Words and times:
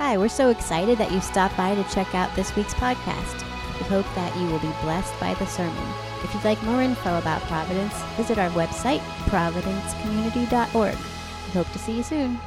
Hi, 0.00 0.16
we're 0.16 0.28
so 0.28 0.48
excited 0.48 0.96
that 0.96 1.12
you 1.12 1.20
stopped 1.20 1.58
by 1.58 1.74
to 1.74 1.84
check 1.90 2.14
out 2.14 2.34
this 2.34 2.56
week's 2.56 2.72
podcast. 2.72 3.44
We 3.78 3.84
hope 3.84 4.06
that 4.14 4.34
you 4.38 4.46
will 4.46 4.58
be 4.58 4.72
blessed 4.80 5.12
by 5.20 5.34
the 5.34 5.44
sermon. 5.44 5.94
If 6.24 6.32
you'd 6.32 6.42
like 6.42 6.60
more 6.62 6.80
info 6.80 7.18
about 7.18 7.42
Providence, 7.42 7.92
visit 8.16 8.38
our 8.38 8.48
website, 8.52 9.00
providencecommunity.org. 9.28 10.94
We 10.94 11.52
hope 11.52 11.70
to 11.72 11.78
see 11.78 11.98
you 11.98 12.02
soon. 12.02 12.40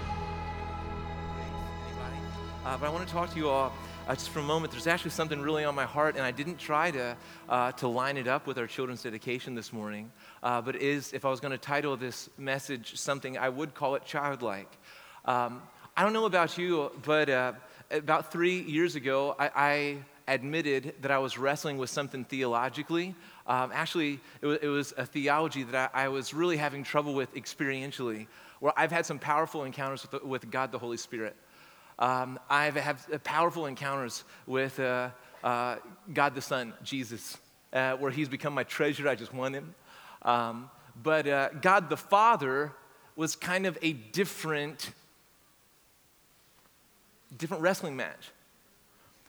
Uh, 2.66 2.76
but 2.76 2.88
I 2.88 2.90
want 2.90 3.08
to 3.08 3.14
talk 3.14 3.30
to 3.30 3.38
you 3.38 3.50
all 3.50 3.72
uh, 4.08 4.16
just 4.16 4.30
for 4.30 4.40
a 4.40 4.44
moment. 4.44 4.72
There's 4.72 4.88
actually 4.88 5.12
something 5.12 5.40
really 5.40 5.64
on 5.64 5.76
my 5.76 5.86
heart, 5.86 6.16
and 6.16 6.24
I 6.26 6.32
didn't 6.32 6.58
try 6.58 6.90
to, 6.90 7.16
uh, 7.50 7.72
to 7.74 7.88
line 7.88 8.18
it 8.18 8.28
up 8.28 8.48
with 8.48 8.58
our 8.58 8.66
children's 8.66 9.04
dedication 9.04 9.54
this 9.54 9.72
morning. 9.72 10.12
Uh, 10.42 10.60
but 10.60 10.76
is, 10.78 11.14
if 11.14 11.24
I 11.24 11.30
was 11.30 11.40
going 11.40 11.52
to 11.52 11.60
title 11.60 11.96
this 11.98 12.32
message 12.36 12.98
something, 12.98 13.38
I 13.38 13.50
would 13.50 13.76
call 13.76 13.94
it 13.94 14.06
childlike. 14.06 14.76
Um, 15.26 15.62
I 15.96 16.02
don't 16.02 16.14
know 16.14 16.26
about 16.26 16.58
you, 16.58 16.92
but 17.06 17.30
uh, 17.30 17.54
about 17.92 18.32
three 18.32 18.62
years 18.62 18.96
ago, 18.96 19.36
I, 19.38 19.52
I, 19.56 19.98
admitted 20.26 20.96
that 21.02 21.12
I 21.12 21.18
was 21.18 21.38
wrestling 21.38 21.78
with 21.78 21.90
something 21.90 22.24
theologically. 22.24 23.14
Um, 23.46 23.72
actually, 23.74 24.22
it 24.42 24.46
was, 24.48 24.58
it 24.62 24.68
was, 24.68 24.94
a 24.98 25.06
theology 25.06 25.64
that 25.64 25.92
I, 25.94 26.06
I, 26.06 26.08
was 26.08 26.34
really 26.34 26.56
having 26.56 26.84
trouble 26.84 27.14
with 27.14 27.36
experientially, 27.36 28.28
where 28.60 28.74
I've 28.78 28.92
had 28.92 29.06
some 29.06 29.20
powerful 29.20 29.66
encounters 29.66 30.08
with, 30.12 30.24
with 30.24 30.50
God 30.50 30.72
the 30.72 30.80
Holy 30.80 30.98
Spirit. 30.98 31.36
Um, 32.00 32.40
I've 32.50 32.76
had 32.76 33.24
powerful 33.24 33.66
encounters 33.66 34.24
with 34.48 34.80
uh, 34.80 35.10
uh, 35.44 35.76
God 36.12 36.34
the 36.34 36.42
Son, 36.42 36.74
Jesus, 36.84 37.38
uh, 37.74 37.98
where 37.98 38.10
He's 38.10 38.30
become 38.30 38.54
my 38.54 38.64
treasure. 38.64 39.08
I 39.08 39.16
just 39.16 39.34
want 39.34 39.56
Him. 39.56 39.76
Um, 40.24 40.72
but 41.04 41.28
uh, 41.28 41.50
God 41.62 41.90
the 41.90 41.98
Father 41.98 42.72
was 43.16 43.36
kind 43.36 43.66
of 43.66 43.78
a 43.82 43.94
different, 43.94 44.92
different 47.38 47.64
wrestling 47.64 47.96
match. 47.96 48.32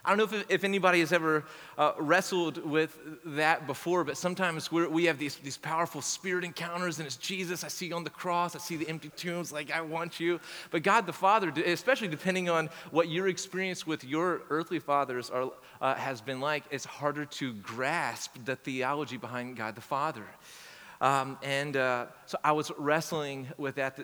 I 0.06 0.10
don't 0.14 0.18
know 0.18 0.38
if, 0.38 0.50
if 0.50 0.64
anybody 0.64 1.00
has 1.00 1.14
ever 1.14 1.44
uh, 1.78 1.92
wrestled 1.98 2.58
with 2.58 2.98
that 3.24 3.66
before, 3.66 4.04
but 4.04 4.18
sometimes 4.18 4.70
we 4.70 5.06
have 5.06 5.18
these, 5.18 5.36
these 5.36 5.56
powerful 5.56 6.02
spirit 6.02 6.44
encounters, 6.44 6.98
and 6.98 7.06
it's 7.06 7.16
Jesus. 7.16 7.64
I 7.64 7.68
see 7.68 7.86
you 7.86 7.94
on 7.94 8.04
the 8.04 8.10
cross, 8.10 8.54
I 8.54 8.58
see 8.58 8.76
the 8.76 8.86
empty 8.86 9.08
tombs, 9.16 9.50
like, 9.50 9.70
I 9.70 9.80
want 9.80 10.20
you. 10.20 10.40
But 10.70 10.82
God 10.82 11.06
the 11.06 11.12
Father, 11.14 11.50
especially 11.64 12.08
depending 12.08 12.50
on 12.50 12.68
what 12.90 13.08
your 13.08 13.28
experience 13.28 13.86
with 13.86 14.04
your 14.04 14.42
earthly 14.50 14.78
fathers 14.78 15.30
are, 15.30 15.50
uh, 15.80 15.94
has 15.94 16.20
been 16.20 16.40
like, 16.40 16.64
it's 16.70 16.84
harder 16.84 17.24
to 17.24 17.54
grasp 17.54 18.36
the 18.44 18.56
theology 18.56 19.16
behind 19.16 19.56
God 19.56 19.74
the 19.74 19.80
Father. 19.80 20.26
Um, 21.00 21.38
and 21.42 21.78
uh, 21.78 22.06
so 22.26 22.36
I 22.44 22.52
was 22.52 22.70
wrestling 22.76 23.48
with 23.56 23.76
that 23.76 23.98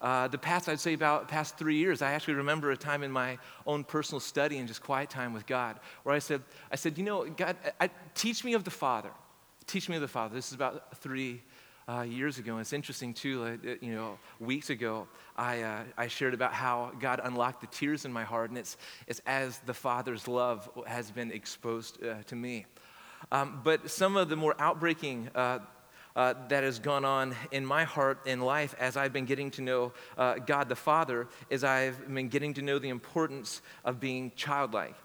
uh, 0.00 0.20
uh, 0.20 0.28
the 0.28 0.38
past, 0.38 0.68
I'd 0.68 0.80
say 0.80 0.94
about 0.94 1.28
past 1.28 1.56
three 1.56 1.76
years, 1.76 2.02
I 2.02 2.12
actually 2.12 2.34
remember 2.34 2.70
a 2.70 2.76
time 2.76 3.02
in 3.02 3.10
my 3.10 3.38
own 3.66 3.84
personal 3.84 4.20
study 4.20 4.58
and 4.58 4.68
just 4.68 4.82
quiet 4.82 5.10
time 5.10 5.32
with 5.32 5.46
God 5.46 5.80
where 6.02 6.14
I 6.14 6.18
said, 6.18 6.42
I 6.70 6.76
said, 6.76 6.98
you 6.98 7.04
know, 7.04 7.24
God, 7.24 7.56
I, 7.80 7.88
teach 8.14 8.44
me 8.44 8.54
of 8.54 8.64
the 8.64 8.70
Father. 8.70 9.10
Teach 9.66 9.88
me 9.88 9.96
of 9.96 10.02
the 10.02 10.08
Father. 10.08 10.34
This 10.34 10.48
is 10.48 10.54
about 10.54 10.96
three 10.98 11.42
uh, 11.88 12.02
years 12.02 12.38
ago. 12.38 12.52
And 12.52 12.60
it's 12.60 12.72
interesting, 12.72 13.14
too, 13.14 13.44
uh, 13.44 13.74
you 13.80 13.94
know, 13.94 14.18
weeks 14.38 14.70
ago, 14.70 15.08
I, 15.36 15.62
uh, 15.62 15.82
I 15.96 16.08
shared 16.08 16.34
about 16.34 16.52
how 16.52 16.92
God 17.00 17.20
unlocked 17.24 17.60
the 17.60 17.66
tears 17.68 18.04
in 18.04 18.12
my 18.12 18.24
heart, 18.24 18.50
and 18.50 18.58
it's, 18.58 18.76
it's 19.06 19.20
as 19.26 19.58
the 19.60 19.74
Father's 19.74 20.28
love 20.28 20.68
has 20.86 21.10
been 21.10 21.32
exposed 21.32 22.02
uh, 22.04 22.22
to 22.26 22.36
me. 22.36 22.66
Um, 23.32 23.60
but 23.64 23.90
some 23.90 24.16
of 24.16 24.28
the 24.28 24.36
more 24.36 24.54
outbreaking 24.58 25.30
uh, 26.16 26.34
that 26.48 26.64
has 26.64 26.78
gone 26.78 27.04
on 27.04 27.34
in 27.50 27.64
my 27.64 27.84
heart 27.84 28.26
in 28.26 28.40
life 28.40 28.74
as 28.78 28.96
I've 28.96 29.12
been 29.12 29.26
getting 29.26 29.50
to 29.52 29.62
know 29.62 29.92
uh, 30.18 30.34
God 30.34 30.68
the 30.68 30.76
Father 30.76 31.28
is 31.48 31.64
I've 31.64 32.12
been 32.12 32.28
getting 32.28 32.54
to 32.54 32.62
know 32.62 32.78
the 32.78 32.88
importance 32.88 33.62
of 33.84 34.00
being 34.00 34.32
childlike. 34.36 34.96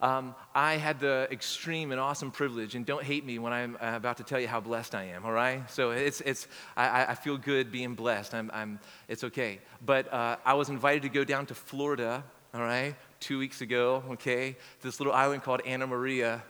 Um, 0.00 0.34
I 0.54 0.74
had 0.74 1.00
the 1.00 1.28
extreme 1.30 1.92
and 1.92 2.00
awesome 2.00 2.30
privilege, 2.30 2.74
and 2.74 2.86
don't 2.86 3.04
hate 3.04 3.24
me 3.24 3.38
when 3.38 3.52
I'm 3.52 3.76
uh, 3.76 3.92
about 3.94 4.16
to 4.18 4.24
tell 4.24 4.40
you 4.40 4.48
how 4.48 4.60
blessed 4.60 4.94
I 4.94 5.04
am, 5.04 5.24
all 5.24 5.32
right? 5.32 5.70
So 5.70 5.90
it's, 5.90 6.20
it's, 6.22 6.48
I, 6.76 7.06
I 7.06 7.14
feel 7.14 7.36
good 7.36 7.70
being 7.70 7.94
blessed. 7.94 8.34
I'm, 8.34 8.50
I'm, 8.54 8.80
it's 9.08 9.24
okay. 9.24 9.60
But 9.84 10.12
uh, 10.12 10.36
I 10.44 10.54
was 10.54 10.70
invited 10.70 11.02
to 11.02 11.08
go 11.08 11.24
down 11.24 11.46
to 11.46 11.54
Florida, 11.54 12.24
all 12.54 12.62
right, 12.62 12.94
two 13.20 13.38
weeks 13.38 13.60
ago, 13.60 14.02
okay, 14.12 14.56
this 14.80 14.98
little 14.98 15.12
island 15.12 15.42
called 15.42 15.60
Anna 15.66 15.86
Maria. 15.86 16.42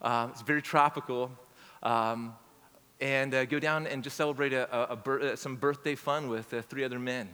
Uh, 0.00 0.28
it's 0.30 0.42
very 0.42 0.62
tropical. 0.62 1.30
Um, 1.82 2.34
and 3.00 3.34
uh, 3.34 3.44
go 3.44 3.58
down 3.58 3.86
and 3.86 4.02
just 4.02 4.16
celebrate 4.16 4.52
a, 4.52 4.72
a, 4.74 4.96
a 4.96 5.32
uh, 5.32 5.36
some 5.36 5.56
birthday 5.56 5.94
fun 5.94 6.28
with 6.28 6.52
uh, 6.54 6.62
three 6.62 6.84
other 6.84 6.98
men. 6.98 7.28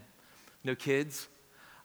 No 0.65 0.75
kids. 0.75 1.29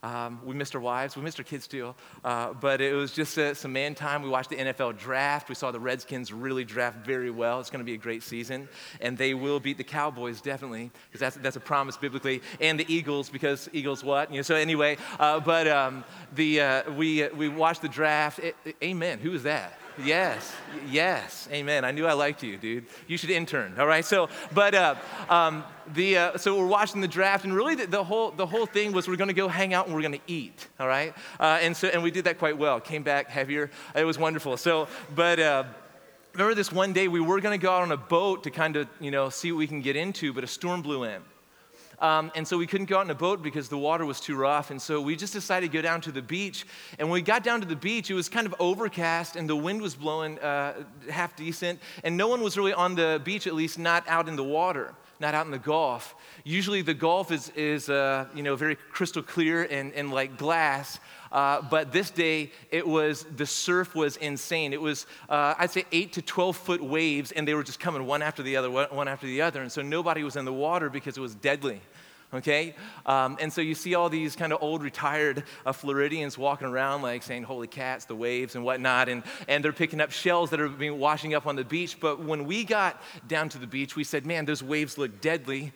Um, 0.03 0.39
we 0.45 0.53
missed 0.53 0.75
our 0.75 0.81
wives. 0.81 1.15
We 1.15 1.23
missed 1.23 1.39
our 1.39 1.43
kids 1.43 1.67
too. 1.67 1.95
Uh, 2.23 2.53
but 2.53 2.79
it 2.79 2.93
was 2.93 3.11
just 3.11 3.37
uh, 3.39 3.55
some 3.55 3.73
man 3.73 3.95
time. 3.95 4.21
We 4.21 4.29
watched 4.29 4.51
the 4.51 4.55
NFL 4.55 4.99
draft. 4.99 5.49
We 5.49 5.55
saw 5.55 5.71
the 5.71 5.79
Redskins 5.79 6.31
really 6.31 6.63
draft 6.63 7.03
very 7.03 7.31
well. 7.31 7.59
It's 7.59 7.71
going 7.71 7.79
to 7.79 7.85
be 7.85 7.95
a 7.95 7.97
great 7.97 8.21
season. 8.21 8.69
And 9.01 9.17
they 9.17 9.33
will 9.33 9.59
beat 9.59 9.77
the 9.77 9.83
Cowboys, 9.83 10.41
definitely, 10.41 10.91
because 11.09 11.21
that's, 11.21 11.37
that's 11.37 11.55
a 11.55 11.61
promise 11.61 11.97
biblically. 11.97 12.43
And 12.61 12.79
the 12.79 12.85
Eagles, 12.93 13.29
because 13.29 13.67
Eagles 13.73 14.03
what? 14.03 14.29
You 14.29 14.37
know, 14.37 14.43
so 14.43 14.53
anyway, 14.53 14.97
uh, 15.19 15.39
but 15.39 15.67
um, 15.67 16.03
the, 16.35 16.83
we, 16.95 17.27
we 17.29 17.49
watched 17.49 17.81
the 17.81 17.89
draft. 17.89 18.39
It, 18.39 18.55
amen. 18.83 19.19
Who 19.19 19.33
is 19.33 19.43
that? 19.43 19.79
Yes, 20.03 20.53
yes, 20.89 21.47
amen. 21.51 21.85
I 21.85 21.91
knew 21.91 22.05
I 22.05 22.13
liked 22.13 22.43
you, 22.43 22.57
dude. 22.57 22.85
You 23.07 23.17
should 23.17 23.29
intern, 23.29 23.75
all 23.79 23.87
right? 23.87 24.03
So, 24.03 24.27
but 24.53 24.75
uh, 24.75 24.95
um, 25.29 25.63
the 25.93 26.17
uh, 26.17 26.37
so 26.37 26.57
we're 26.57 26.67
watching 26.67 26.99
the 26.99 27.07
draft, 27.07 27.45
and 27.45 27.53
really 27.53 27.75
the, 27.75 27.87
the 27.87 28.03
whole 28.03 28.31
the 28.31 28.45
whole 28.45 28.65
thing 28.65 28.91
was 28.91 29.07
we're 29.07 29.15
going 29.15 29.29
to 29.29 29.33
go 29.33 29.47
hang 29.47 29.73
out 29.73 29.85
and 29.85 29.95
we're 29.95 30.01
going 30.01 30.11
to 30.13 30.27
eat, 30.27 30.67
all 30.79 30.87
right? 30.87 31.13
Uh, 31.39 31.59
and 31.61 31.75
so 31.75 31.87
and 31.87 32.03
we 32.03 32.11
did 32.11 32.25
that 32.25 32.39
quite 32.39 32.57
well. 32.57 32.81
Came 32.81 33.03
back 33.03 33.29
heavier. 33.29 33.71
It 33.95 34.03
was 34.03 34.17
wonderful. 34.17 34.57
So, 34.57 34.87
but. 35.15 35.39
Uh, 35.39 35.63
remember 36.33 36.53
this 36.53 36.69
one 36.69 36.91
day 36.91 37.07
we 37.07 37.21
were 37.21 37.39
going 37.39 37.57
to 37.57 37.63
go 37.63 37.71
out 37.71 37.81
on 37.81 37.93
a 37.93 37.97
boat 37.97 38.43
to 38.43 38.51
kind 38.51 38.75
of 38.75 38.89
you 38.99 39.09
know 39.09 39.29
see 39.29 39.53
what 39.53 39.57
we 39.57 39.67
can 39.67 39.79
get 39.79 39.95
into 39.95 40.33
but 40.33 40.43
a 40.43 40.47
storm 40.47 40.81
blew 40.81 41.05
in 41.05 41.21
um, 41.99 42.31
and 42.35 42.47
so 42.47 42.57
we 42.57 42.67
couldn't 42.67 42.87
go 42.87 42.97
out 42.97 43.05
in 43.05 43.11
a 43.11 43.15
boat 43.15 43.41
because 43.41 43.69
the 43.69 43.77
water 43.77 44.05
was 44.05 44.19
too 44.19 44.35
rough. 44.35 44.71
And 44.71 44.81
so 44.81 45.01
we 45.01 45.15
just 45.15 45.33
decided 45.33 45.71
to 45.71 45.77
go 45.77 45.81
down 45.81 46.01
to 46.01 46.11
the 46.11 46.21
beach. 46.21 46.65
And 46.99 47.09
when 47.09 47.13
we 47.13 47.21
got 47.21 47.43
down 47.43 47.61
to 47.61 47.67
the 47.67 47.75
beach, 47.75 48.09
it 48.09 48.13
was 48.13 48.29
kind 48.29 48.47
of 48.47 48.55
overcast 48.59 49.35
and 49.35 49.49
the 49.49 49.55
wind 49.55 49.81
was 49.81 49.95
blowing 49.95 50.39
uh, 50.39 50.83
half 51.09 51.35
decent. 51.35 51.79
And 52.03 52.17
no 52.17 52.27
one 52.27 52.41
was 52.41 52.57
really 52.57 52.73
on 52.73 52.95
the 52.95 53.21
beach, 53.23 53.47
at 53.47 53.53
least 53.53 53.79
not 53.79 54.07
out 54.07 54.27
in 54.27 54.35
the 54.35 54.43
water 54.43 54.93
not 55.19 55.33
out 55.33 55.45
in 55.45 55.51
the 55.51 55.57
Gulf. 55.57 56.13
Usually 56.43 56.81
the 56.81 56.93
Gulf 56.93 57.31
is, 57.31 57.49
is 57.55 57.89
uh, 57.89 58.25
you 58.35 58.43
know, 58.43 58.57
very 58.57 58.75
crystal 58.75 59.23
clear 59.23 59.63
and, 59.63 59.93
and 59.93 60.11
like 60.11 60.37
glass. 60.37 60.99
Uh, 61.35 61.61
but 61.61 61.91
this 61.91 62.11
day, 62.11 62.49
it 62.71 62.87
was, 62.87 63.25
the 63.35 63.45
surf 63.45 63.93
was 63.93 64.15
insane. 64.15 64.71
It 64.71 64.79
was, 64.79 65.05
uh, 65.27 65.53
I'd 65.59 65.69
say, 65.69 65.83
8 65.91 66.13
to 66.13 66.21
12 66.21 66.55
foot 66.55 66.81
waves, 66.81 67.33
and 67.33 67.45
they 67.45 67.53
were 67.53 67.63
just 67.63 67.77
coming 67.77 68.05
one 68.05 68.21
after 68.21 68.41
the 68.41 68.55
other, 68.55 68.71
one 68.71 69.09
after 69.09 69.27
the 69.27 69.41
other. 69.41 69.61
And 69.61 69.69
so 69.69 69.81
nobody 69.81 70.23
was 70.23 70.37
in 70.37 70.45
the 70.45 70.53
water 70.53 70.89
because 70.89 71.17
it 71.17 71.21
was 71.21 71.35
deadly 71.35 71.81
okay? 72.33 72.75
Um, 73.05 73.37
and 73.39 73.53
so 73.53 73.61
you 73.61 73.75
see 73.75 73.95
all 73.95 74.09
these 74.09 74.35
kind 74.35 74.51
of 74.51 74.61
old 74.61 74.83
retired 74.83 75.43
uh, 75.65 75.71
Floridians 75.71 76.37
walking 76.37 76.67
around 76.67 77.01
like 77.01 77.23
saying, 77.23 77.43
holy 77.43 77.67
cats, 77.67 78.05
the 78.05 78.15
waves 78.15 78.55
and 78.55 78.65
whatnot, 78.65 79.07
and, 79.07 79.23
and 79.47 79.63
they're 79.63 79.71
picking 79.71 80.01
up 80.01 80.11
shells 80.11 80.49
that 80.49 80.59
are 80.59 80.67
being 80.67 80.99
washing 80.99 81.33
up 81.33 81.47
on 81.47 81.55
the 81.55 81.63
beach. 81.63 81.97
But 81.99 82.19
when 82.19 82.45
we 82.45 82.65
got 82.65 83.01
down 83.27 83.47
to 83.49 83.57
the 83.57 83.67
beach, 83.67 83.95
we 83.95 84.03
said, 84.03 84.25
man, 84.25 84.43
those 84.45 84.61
waves 84.61 84.97
look 84.97 85.21
deadly 85.21 85.71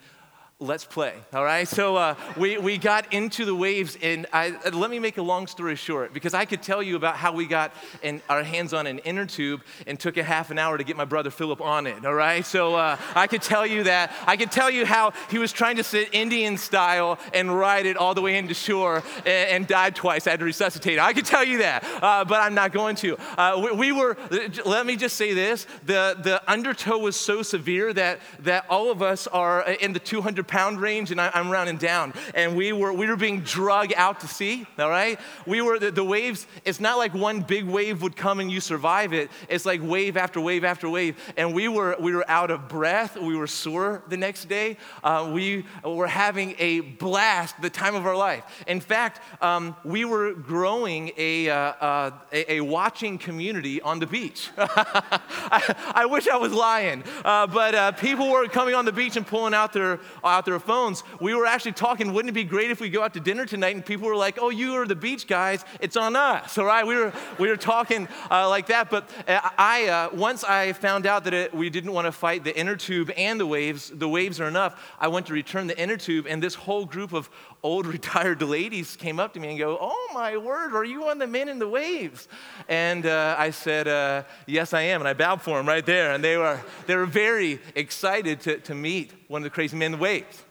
let's 0.62 0.84
play 0.84 1.14
all 1.32 1.46
right? 1.46 1.66
So 1.66 1.96
uh, 1.96 2.16
we, 2.36 2.58
we 2.58 2.78
got 2.78 3.14
into 3.14 3.46
the 3.46 3.56
waves 3.56 3.98
and 4.02 4.28
I, 4.34 4.60
let 4.74 4.92
me 4.92 5.00
make 5.00 5.18
a 5.18 5.22
long 5.22 5.48
story 5.48 5.78
short 5.78 6.14
because 6.14 6.34
i 6.34 6.44
could 6.44 6.62
tell 6.62 6.84
you 6.84 6.98
about 6.98 7.16
how 7.16 7.32
we 7.32 7.46
got 7.46 7.74
in, 8.04 8.22
our 8.28 8.44
hands 8.44 8.74
on 8.74 8.86
an 8.86 9.00
inner 9.00 9.26
tube 9.26 9.62
and 9.88 9.98
took 9.98 10.18
a 10.18 10.24
half 10.24 10.52
an 10.52 10.60
hour 10.60 10.78
to 10.78 10.84
get 10.84 10.98
my 10.98 11.06
brother 11.06 11.30
philip 11.30 11.62
on 11.62 11.88
it 11.88 12.06
all 12.06 12.14
right? 12.14 12.46
So 12.46 12.76
uh, 12.76 12.98
i 13.16 13.26
could 13.26 13.42
tell 13.42 13.66
you 13.66 13.84
that 13.84 14.12
i 14.28 14.36
could 14.36 14.52
tell 14.52 14.70
you 14.70 14.86
how 14.86 15.14
he 15.30 15.38
was 15.38 15.54
trying 15.54 15.78
to 15.78 15.84
sit 15.84 16.14
indian 16.14 16.58
style 16.58 17.20
and 17.34 17.58
ride 17.58 17.86
it 17.86 17.96
all 17.96 18.14
the 18.14 18.22
way 18.22 18.38
into 18.38 18.54
shore 18.54 19.02
and, 19.20 19.50
and 19.50 19.68
died 19.68 19.96
twice. 19.96 20.28
I 20.28 20.32
had 20.32 20.40
to 20.40 20.46
resuscitate. 20.46 20.98
Him. 20.98 21.06
i 21.06 21.14
could 21.14 21.26
tell 21.26 21.46
you 21.46 21.60
that 21.60 21.86
uh, 22.02 22.26
but 22.26 22.42
i'm 22.42 22.54
not 22.54 22.74
going 22.74 22.98
to. 22.98 23.18
Uh, 23.38 23.62
we, 23.64 23.72
we, 23.72 23.92
were 23.94 24.18
let 24.66 24.86
me 24.86 24.98
just 24.98 25.16
say 25.16 25.34
this 25.34 25.66
the, 25.86 26.18
the 26.22 26.42
undertow 26.52 26.98
was 26.98 27.16
so 27.16 27.44
severe 27.44 27.94
that, 27.94 28.20
that 28.40 28.66
all 28.70 28.92
of 28.92 29.02
us 29.02 29.26
are 29.28 29.62
in 29.62 29.94
the 29.94 30.00
200 30.00 30.49
pound 30.50 30.82
range 30.82 31.12
and 31.12 31.22
I, 31.22 31.32
am 31.34 31.50
rounding 31.50 31.78
down. 31.78 32.14
And 32.34 32.58
we 32.58 32.74
were, 32.74 32.92
we 32.92 33.08
were 33.08 33.16
being 33.16 33.42
drug 33.42 33.94
out 33.96 34.20
to 34.22 34.28
sea, 34.28 34.66
all 34.78 34.90
right? 34.90 35.20
We 35.46 35.62
were, 35.62 35.80
the, 35.80 35.92
the 35.92 36.04
waves, 36.04 36.48
it's 36.66 36.80
not 36.80 36.98
like 36.98 37.14
one 37.14 37.42
big 37.42 37.66
wave 37.66 38.02
would 38.02 38.16
come 38.16 38.40
and 38.40 38.52
you 38.52 38.60
survive 38.60 39.14
it. 39.14 39.30
It's 39.48 39.66
like 39.66 39.80
wave 39.82 40.18
after 40.18 40.42
wave 40.42 40.64
after 40.64 40.90
wave. 40.90 41.16
And 41.38 41.54
we 41.54 41.68
were, 41.68 41.96
we 42.00 42.14
were 42.14 42.30
out 42.30 42.52
of 42.52 42.68
breath. 42.68 43.16
We 43.16 43.36
were 43.38 43.48
sore 43.48 44.04
the 44.10 44.18
next 44.18 44.50
day. 44.50 44.78
Uh, 45.04 45.32
we 45.34 45.66
were 45.86 46.08
having 46.08 46.56
a 46.58 46.82
blast, 46.82 47.62
the 47.62 47.70
time 47.70 47.96
of 47.96 48.06
our 48.06 48.16
life. 48.16 48.64
In 48.68 48.80
fact, 48.80 49.22
um, 49.42 49.76
we 49.84 50.04
were 50.04 50.34
growing 50.34 51.12
a, 51.18 51.50
uh, 51.50 51.56
uh, 51.56 52.12
a, 52.32 52.54
a, 52.54 52.62
watching 52.62 53.18
community 53.18 53.82
on 53.82 54.00
the 54.00 54.08
beach. 54.08 54.50
I, 54.58 55.76
I, 55.96 56.06
wish 56.06 56.28
I 56.28 56.38
was 56.38 56.54
lying, 56.54 57.04
uh, 57.24 57.48
but 57.48 57.76
uh, 57.76 57.92
people 57.94 58.30
were 58.30 58.48
coming 58.48 58.76
on 58.76 58.86
the 58.86 58.92
beach 58.92 59.16
and 59.16 59.26
pulling 59.26 59.54
out 59.54 59.74
their, 59.74 60.00
out 60.40 60.46
their 60.46 60.60
phones. 60.60 61.04
We 61.20 61.36
were 61.36 61.46
actually 61.46 61.74
talking, 61.74 62.14
wouldn't 62.14 62.30
it 62.30 62.34
be 62.34 62.46
great 62.46 62.72
if 62.72 62.80
we 62.80 62.90
go 62.90 63.04
out 63.04 63.14
to 63.16 63.20
dinner 63.20 63.46
tonight? 63.46 63.76
And 63.76 63.86
people 63.86 64.08
were 64.08 64.16
like, 64.16 64.38
oh, 64.42 64.50
you 64.50 64.76
are 64.76 64.88
the 64.88 64.96
beach 64.96 65.28
guys. 65.28 65.66
It's 65.82 65.98
on 65.98 66.16
us, 66.16 66.58
all 66.58 66.66
right? 66.66 66.88
We 66.88 66.96
were, 66.96 67.12
we 67.38 67.50
were 67.50 67.58
talking 67.58 68.08
uh, 68.32 68.48
like 68.48 68.68
that. 68.68 68.90
But 68.90 69.10
uh, 69.28 69.42
I, 69.58 69.88
uh, 69.88 70.10
once 70.14 70.46
I 70.46 70.72
found 70.72 71.06
out 71.06 71.26
that 71.26 71.34
it, 71.34 71.54
we 71.54 71.70
didn't 71.70 71.92
want 71.92 72.06
to 72.06 72.14
fight 72.14 72.46
the 72.46 72.58
inner 72.58 72.78
tube 72.78 73.12
and 73.18 73.38
the 73.38 73.46
waves, 73.46 73.92
the 73.94 74.08
waves 74.08 74.40
are 74.40 74.48
enough, 74.48 74.82
I 74.98 75.10
went 75.10 75.26
to 75.28 75.34
return 75.34 75.68
the 75.68 75.78
inner 75.78 75.98
tube, 75.98 76.26
and 76.26 76.42
this 76.42 76.56
whole 76.56 76.86
group 76.86 77.12
of 77.12 77.30
old 77.64 77.86
retired 77.98 78.42
ladies 78.42 78.96
came 78.96 79.20
up 79.20 79.34
to 79.34 79.40
me 79.40 79.50
and 79.50 79.60
go, 79.60 79.78
oh 79.80 80.10
my 80.14 80.38
word, 80.38 80.74
are 80.74 80.84
you 80.84 81.10
on 81.10 81.18
the 81.18 81.28
men 81.28 81.50
in 81.50 81.60
the 81.60 81.68
waves? 81.68 82.28
And 82.68 83.06
uh, 83.06 83.36
I 83.38 83.52
said, 83.52 83.88
uh, 83.88 84.24
yes, 84.46 84.74
I 84.74 84.82
am. 84.82 85.02
And 85.02 85.08
I 85.08 85.14
bowed 85.14 85.42
for 85.42 85.58
them 85.58 85.68
right 85.68 85.86
there. 85.86 86.12
And 86.14 86.24
they 86.24 86.38
were, 86.38 86.60
they 86.88 86.96
were 86.96 87.06
very 87.06 87.60
excited 87.76 88.42
to, 88.42 88.58
to 88.60 88.76
meet 88.76 89.14
one 89.28 89.42
of 89.42 89.44
the 89.44 89.50
crazy 89.50 89.76
men 89.78 89.88
in 89.88 90.00
the 90.00 90.04
waves. 90.04 90.44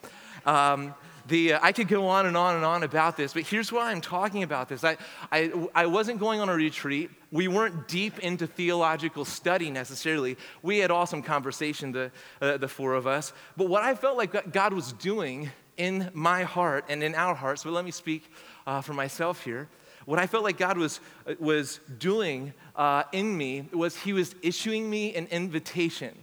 Um, 0.44 0.94
the, 1.28 1.54
uh, 1.54 1.60
I 1.62 1.72
could 1.72 1.88
go 1.88 2.06
on 2.06 2.26
and 2.26 2.36
on 2.36 2.56
and 2.56 2.64
on 2.64 2.82
about 2.82 3.16
this, 3.16 3.34
but 3.34 3.42
here's 3.42 3.70
why 3.70 3.90
I'm 3.90 4.00
talking 4.00 4.42
about 4.42 4.68
this. 4.68 4.82
I, 4.82 4.96
I, 5.30 5.52
I 5.74 5.86
wasn't 5.86 6.20
going 6.20 6.40
on 6.40 6.48
a 6.48 6.54
retreat. 6.54 7.10
We 7.30 7.48
weren't 7.48 7.86
deep 7.86 8.18
into 8.20 8.46
theological 8.46 9.26
study 9.26 9.70
necessarily. 9.70 10.38
We 10.62 10.78
had 10.78 10.90
awesome 10.90 11.22
conversation, 11.22 11.92
the, 11.92 12.10
uh, 12.40 12.56
the 12.56 12.68
four 12.68 12.94
of 12.94 13.06
us. 13.06 13.34
But 13.58 13.68
what 13.68 13.82
I 13.82 13.94
felt 13.94 14.16
like 14.16 14.52
God 14.52 14.72
was 14.72 14.92
doing 14.94 15.50
in 15.78 16.10
my 16.12 16.42
heart 16.42 16.84
and 16.88 17.02
in 17.02 17.14
our 17.14 17.34
hearts, 17.34 17.64
but 17.64 17.72
let 17.72 17.84
me 17.84 17.90
speak 17.90 18.30
uh, 18.66 18.82
for 18.82 18.92
myself 18.92 19.42
here. 19.42 19.68
What 20.04 20.18
I 20.18 20.26
felt 20.26 20.44
like 20.44 20.58
God 20.58 20.76
was, 20.76 21.00
uh, 21.26 21.34
was 21.38 21.80
doing 21.98 22.52
uh, 22.76 23.04
in 23.12 23.36
me 23.36 23.68
was 23.72 23.96
He 23.96 24.12
was 24.12 24.34
issuing 24.42 24.90
me 24.90 25.14
an 25.14 25.26
invitation. 25.30 26.16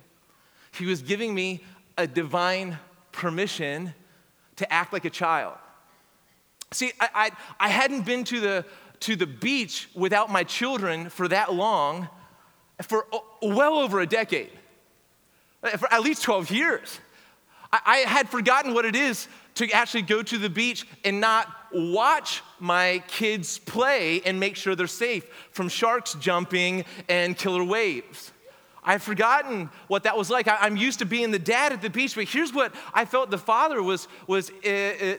He 0.71 0.85
was 0.85 1.01
giving 1.01 1.33
me 1.33 1.63
a 1.97 2.05
divine 2.05 2.77
permission 3.11 3.93
to 4.57 4.71
act 4.71 4.91
like 4.91 5.05
a 5.05 5.09
child. 5.09 5.55
See, 6.71 6.91
I, 6.99 7.09
I, 7.59 7.65
I 7.67 7.69
hadn't 7.69 8.05
been 8.05 8.23
to 8.25 8.39
the, 8.39 8.65
to 9.01 9.15
the 9.15 9.27
beach 9.27 9.87
without 9.95 10.29
my 10.29 10.43
children 10.43 11.09
for 11.09 11.27
that 11.29 11.53
long, 11.53 12.09
for 12.81 13.07
well 13.41 13.77
over 13.77 14.01
a 14.01 14.07
decade, 14.07 14.51
for 15.77 15.93
at 15.93 16.01
least 16.01 16.23
12 16.23 16.51
years. 16.51 16.99
I 17.71 17.97
had 17.99 18.29
forgotten 18.29 18.73
what 18.73 18.85
it 18.85 18.95
is 18.95 19.27
to 19.55 19.69
actually 19.71 20.03
go 20.03 20.21
to 20.21 20.37
the 20.37 20.49
beach 20.49 20.85
and 21.03 21.19
not 21.19 21.53
watch 21.73 22.41
my 22.59 23.03
kids 23.07 23.57
play 23.59 24.21
and 24.25 24.39
make 24.39 24.55
sure 24.55 24.75
they're 24.75 24.87
safe 24.87 25.25
from 25.51 25.69
sharks 25.69 26.13
jumping 26.15 26.85
and 27.09 27.37
killer 27.37 27.63
waves. 27.63 28.31
I've 28.83 29.01
forgotten 29.01 29.69
what 29.87 30.03
that 30.03 30.15
was 30.15 30.29
like. 30.29 30.47
I, 30.47 30.67
am 30.67 30.77
used 30.77 30.99
to 30.99 31.05
being 31.05 31.31
the 31.31 31.39
dad 31.39 31.73
at 31.73 31.81
the 31.81 31.89
beach, 31.89 32.15
but 32.15 32.25
here's 32.25 32.53
what 32.53 32.73
I 32.93 33.05
felt 33.05 33.31
the 33.31 33.37
father 33.37 33.81
was, 33.81 34.07
was 34.27 34.51
uh, 34.63 34.69
uh, 34.69 35.15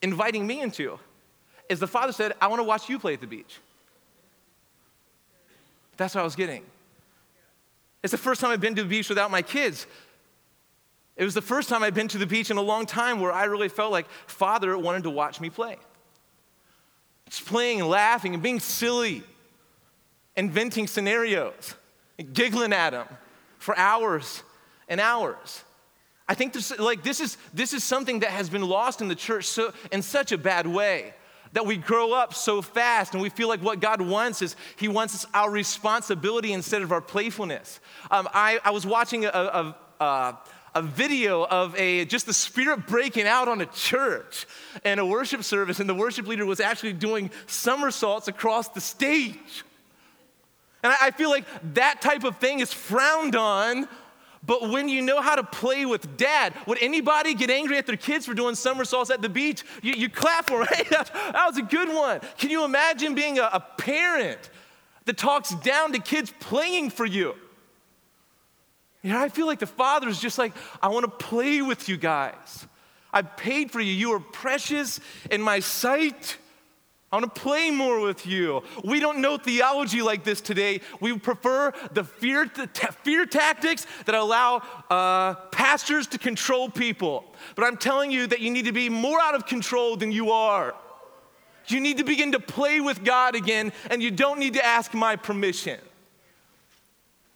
inviting 0.00 0.46
me 0.46 0.60
into. 0.60 0.98
Is 1.68 1.80
the 1.80 1.88
father 1.88 2.12
said, 2.12 2.34
I 2.40 2.46
want 2.46 2.60
to 2.60 2.64
watch 2.64 2.88
you 2.88 2.98
play 2.98 3.14
at 3.14 3.20
the 3.20 3.26
beach. 3.26 3.58
That's 5.96 6.14
what 6.14 6.20
I 6.20 6.24
was 6.24 6.36
getting. 6.36 6.62
It's 8.02 8.12
the 8.12 8.18
first 8.18 8.40
time 8.40 8.50
I've 8.50 8.60
been 8.60 8.74
to 8.76 8.82
the 8.82 8.88
beach 8.88 9.08
without 9.08 9.30
my 9.30 9.42
kids. 9.42 9.86
It 11.16 11.24
was 11.24 11.34
the 11.34 11.42
first 11.42 11.68
time 11.68 11.82
I'd 11.82 11.94
been 11.94 12.08
to 12.08 12.18
the 12.18 12.26
beach 12.26 12.50
in 12.50 12.56
a 12.56 12.62
long 12.62 12.86
time 12.86 13.20
where 13.20 13.32
I 13.32 13.44
really 13.44 13.68
felt 13.68 13.92
like 13.92 14.08
Father 14.26 14.76
wanted 14.76 15.02
to 15.04 15.10
watch 15.10 15.40
me 15.40 15.50
play. 15.50 15.76
Just 17.26 17.46
playing 17.46 17.80
and 17.80 17.88
laughing 17.88 18.34
and 18.34 18.42
being 18.42 18.60
silly, 18.60 19.22
inventing 20.36 20.86
scenarios 20.86 21.74
giggling 22.32 22.72
at 22.72 22.92
him 22.92 23.06
for 23.58 23.76
hours 23.76 24.42
and 24.88 25.00
hours. 25.00 25.64
I 26.28 26.34
think 26.34 26.52
this, 26.52 26.78
like, 26.78 27.02
this, 27.02 27.20
is, 27.20 27.36
this 27.52 27.72
is 27.72 27.84
something 27.84 28.20
that 28.20 28.30
has 28.30 28.48
been 28.48 28.62
lost 28.62 29.00
in 29.00 29.08
the 29.08 29.14
church 29.14 29.46
so, 29.46 29.72
in 29.90 30.02
such 30.02 30.32
a 30.32 30.38
bad 30.38 30.66
way 30.66 31.14
that 31.52 31.66
we 31.66 31.76
grow 31.76 32.12
up 32.12 32.32
so 32.32 32.62
fast 32.62 33.12
and 33.12 33.22
we 33.22 33.28
feel 33.28 33.48
like 33.48 33.60
what 33.60 33.80
God 33.80 34.00
wants 34.00 34.40
is 34.40 34.56
He 34.76 34.88
wants 34.88 35.26
our 35.34 35.50
responsibility 35.50 36.52
instead 36.52 36.82
of 36.82 36.92
our 36.92 37.00
playfulness. 37.00 37.80
Um, 38.10 38.28
I, 38.32 38.58
I 38.64 38.70
was 38.70 38.86
watching 38.86 39.26
a, 39.26 39.28
a, 39.28 39.76
a, 40.00 40.38
a 40.74 40.82
video 40.82 41.44
of 41.44 41.76
a 41.76 42.04
just 42.06 42.26
the 42.26 42.32
spirit 42.32 42.86
breaking 42.86 43.26
out 43.26 43.48
on 43.48 43.60
a 43.60 43.66
church 43.66 44.46
and 44.84 44.98
a 44.98 45.06
worship 45.06 45.44
service, 45.44 45.80
and 45.80 45.88
the 45.88 45.94
worship 45.94 46.26
leader 46.26 46.46
was 46.46 46.60
actually 46.60 46.92
doing 46.94 47.30
somersaults 47.46 48.28
across 48.28 48.68
the 48.68 48.80
stage. 48.80 49.64
And 50.82 50.92
I 51.00 51.10
feel 51.12 51.30
like 51.30 51.44
that 51.74 52.02
type 52.02 52.24
of 52.24 52.38
thing 52.38 52.60
is 52.60 52.72
frowned 52.72 53.36
on. 53.36 53.88
But 54.44 54.70
when 54.70 54.88
you 54.88 55.02
know 55.02 55.20
how 55.20 55.36
to 55.36 55.44
play 55.44 55.86
with 55.86 56.16
dad, 56.16 56.54
would 56.66 56.78
anybody 56.82 57.34
get 57.34 57.48
angry 57.48 57.78
at 57.78 57.86
their 57.86 57.96
kids 57.96 58.26
for 58.26 58.34
doing 58.34 58.56
somersaults 58.56 59.10
at 59.10 59.22
the 59.22 59.28
beach? 59.28 59.62
You, 59.82 59.92
you 59.92 60.08
clap 60.08 60.48
for 60.48 60.64
them. 60.64 60.68
Hey, 60.72 60.82
that, 60.90 61.12
that, 61.14 61.46
was 61.46 61.58
a 61.58 61.62
good 61.62 61.88
one. 61.88 62.20
Can 62.38 62.50
you 62.50 62.64
imagine 62.64 63.14
being 63.14 63.38
a, 63.38 63.48
a 63.52 63.60
parent 63.60 64.50
that 65.04 65.16
talks 65.16 65.54
down 65.56 65.92
to 65.92 66.00
kids 66.00 66.32
playing 66.40 66.90
for 66.90 67.06
you? 67.06 67.36
You 69.02 69.12
know, 69.12 69.20
I 69.20 69.28
feel 69.28 69.46
like 69.46 69.58
the 69.58 69.66
father 69.66 70.08
is 70.08 70.20
just 70.20 70.38
like, 70.38 70.52
I 70.80 70.88
want 70.88 71.04
to 71.04 71.26
play 71.26 71.60
with 71.60 71.88
you 71.88 71.96
guys. 71.96 72.66
I 73.12 73.22
paid 73.22 73.70
for 73.70 73.80
you. 73.80 73.92
You 73.92 74.12
are 74.12 74.20
precious 74.20 75.00
in 75.30 75.42
my 75.42 75.60
sight. 75.60 76.38
I 77.10 77.16
want 77.16 77.34
to 77.34 77.40
play 77.40 77.70
more 77.70 78.00
with 78.00 78.24
you. 78.24 78.62
We 78.84 78.98
don't 78.98 79.20
know 79.20 79.36
theology 79.36 80.00
like 80.00 80.24
this 80.24 80.40
today. 80.40 80.80
We 80.98 81.18
prefer 81.18 81.72
the 81.92 82.04
fear, 82.04 82.46
fear 83.02 83.26
tactics 83.26 83.86
that 84.06 84.14
allow 84.14 84.62
uh, 84.88 85.34
pastors 85.50 86.06
to 86.08 86.18
control 86.18 86.70
people. 86.70 87.24
But 87.54 87.64
I'm 87.66 87.76
telling 87.76 88.12
you 88.12 88.26
that 88.28 88.40
you 88.40 88.50
need 88.50 88.64
to 88.64 88.72
be 88.72 88.88
more 88.88 89.20
out 89.20 89.34
of 89.34 89.44
control 89.44 89.96
than 89.96 90.10
you 90.10 90.30
are. 90.30 90.74
You 91.66 91.80
need 91.80 91.98
to 91.98 92.04
begin 92.04 92.32
to 92.32 92.40
play 92.40 92.80
with 92.80 93.04
God 93.04 93.34
again, 93.34 93.72
and 93.90 94.02
you 94.02 94.10
don't 94.10 94.38
need 94.38 94.54
to 94.54 94.64
ask 94.64 94.94
my 94.94 95.16
permission. 95.16 95.80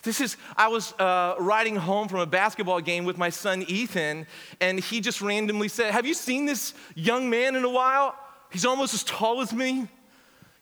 This 0.06 0.20
is, 0.20 0.36
I 0.56 0.68
was 0.68 0.92
uh, 1.00 1.34
riding 1.40 1.74
home 1.74 2.06
from 2.06 2.20
a 2.20 2.26
basketball 2.26 2.80
game 2.80 3.04
with 3.04 3.18
my 3.18 3.28
son 3.28 3.64
Ethan, 3.66 4.28
and 4.60 4.78
he 4.78 5.00
just 5.00 5.20
randomly 5.20 5.66
said, 5.66 5.90
Have 5.90 6.06
you 6.06 6.14
seen 6.14 6.46
this 6.46 6.74
young 6.94 7.28
man 7.28 7.56
in 7.56 7.64
a 7.64 7.68
while? 7.68 8.16
He's 8.52 8.64
almost 8.64 8.94
as 8.94 9.02
tall 9.02 9.40
as 9.40 9.52
me. 9.52 9.88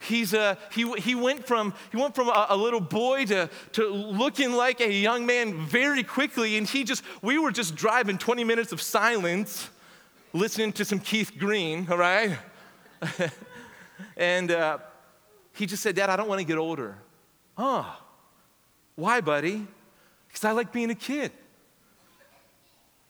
He's, 0.01 0.33
uh, 0.33 0.57
he, 0.73 0.91
he 0.95 1.15
went 1.15 1.47
from, 1.47 1.75
he 1.91 1.99
went 1.99 2.15
from 2.15 2.29
a, 2.29 2.47
a, 2.49 2.57
little 2.57 2.81
boy 2.81 3.27
to, 3.27 3.51
to 3.73 3.87
looking 3.87 4.53
like 4.53 4.81
a 4.81 4.91
young 4.91 5.27
man 5.27 5.67
very 5.67 6.03
quickly. 6.03 6.57
And 6.57 6.67
he 6.67 6.83
just, 6.83 7.05
we 7.21 7.37
were 7.37 7.53
just 7.53 7.75
driving 7.75 8.17
20 8.17 8.45
minutes 8.45 8.73
of 8.73 8.81
silence, 8.81 9.69
listening 10.33 10.73
to 10.73 10.87
some 10.87 11.01
Keith 11.01 11.33
Green, 11.39 11.87
all 11.91 11.99
right? 11.99 12.39
and 14.17 14.51
uh, 14.51 14.79
he 15.53 15.67
just 15.67 15.83
said, 15.83 15.97
Dad, 15.97 16.09
I 16.09 16.17
don't 16.17 16.29
want 16.29 16.41
to 16.41 16.47
get 16.47 16.57
older. 16.57 16.97
Huh? 17.59 17.85
Why, 18.97 19.21
buddy? 19.21 19.67
Because 20.29 20.45
I 20.45 20.53
like 20.53 20.73
being 20.73 20.91
a 20.91 20.95
kid. 20.95 21.33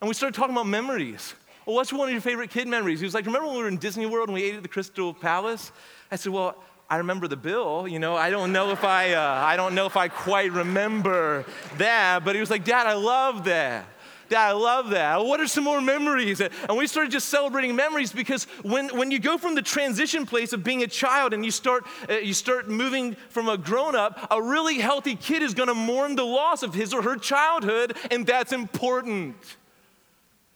And 0.01 0.07
we 0.07 0.13
started 0.13 0.35
talking 0.35 0.53
about 0.53 0.67
memories. 0.67 1.33
Well, 1.65 1.75
what's 1.75 1.91
one 1.91 2.07
of 2.07 2.11
your 2.11 2.21
favorite 2.21 2.51
kid 2.51 2.67
memories? 2.67 2.99
He 2.99 3.05
was 3.05 3.13
like, 3.13 3.25
Remember 3.25 3.47
when 3.47 3.57
we 3.57 3.63
were 3.63 3.69
in 3.69 3.77
Disney 3.77 4.05
World 4.05 4.29
and 4.29 4.35
we 4.35 4.43
ate 4.43 4.55
at 4.55 4.61
the 4.61 4.69
Crystal 4.69 5.13
Palace? 5.13 5.71
I 6.11 6.15
said, 6.15 6.31
Well, 6.31 6.55
I 6.89 6.97
remember 6.97 7.27
the 7.27 7.37
bill. 7.37 7.87
You 7.87 7.97
know, 7.97 8.15
I 8.15 8.29
don't 8.29 8.51
know 8.51 8.69
if 8.71 8.83
I, 8.83 9.13
uh, 9.13 9.21
I 9.21 9.55
don't 9.55 9.73
know 9.73 9.87
if 9.87 9.97
I 9.97 10.07
quite 10.07 10.51
remember 10.51 11.45
that. 11.77 12.23
But 12.23 12.35
he 12.35 12.39
was 12.39 12.51
like, 12.51 12.63
Dad, 12.63 12.85
I 12.85 12.93
love 12.93 13.45
that. 13.45 13.85
Dad, 14.27 14.49
I 14.49 14.51
love 14.53 14.89
that. 14.89 15.23
What 15.23 15.39
are 15.39 15.47
some 15.47 15.63
more 15.63 15.81
memories? 15.81 16.41
And 16.41 16.77
we 16.77 16.87
started 16.87 17.11
just 17.11 17.29
celebrating 17.29 17.75
memories 17.75 18.11
because 18.11 18.45
when, 18.63 18.89
when 18.89 19.11
you 19.11 19.19
go 19.19 19.37
from 19.37 19.53
the 19.53 19.61
transition 19.61 20.25
place 20.25 20.51
of 20.51 20.63
being 20.63 20.81
a 20.81 20.87
child 20.87 21.33
and 21.33 21.45
you 21.45 21.51
start, 21.51 21.85
uh, 22.09 22.13
you 22.13 22.33
start 22.33 22.67
moving 22.67 23.15
from 23.29 23.49
a 23.49 23.57
grown 23.57 23.95
up, 23.95 24.27
a 24.31 24.41
really 24.41 24.79
healthy 24.79 25.15
kid 25.15 25.43
is 25.43 25.53
going 25.53 25.69
to 25.69 25.75
mourn 25.75 26.15
the 26.15 26.25
loss 26.25 26.63
of 26.63 26.73
his 26.73 26.93
or 26.93 27.03
her 27.03 27.17
childhood, 27.17 27.95
and 28.09 28.25
that's 28.25 28.51
important. 28.51 29.35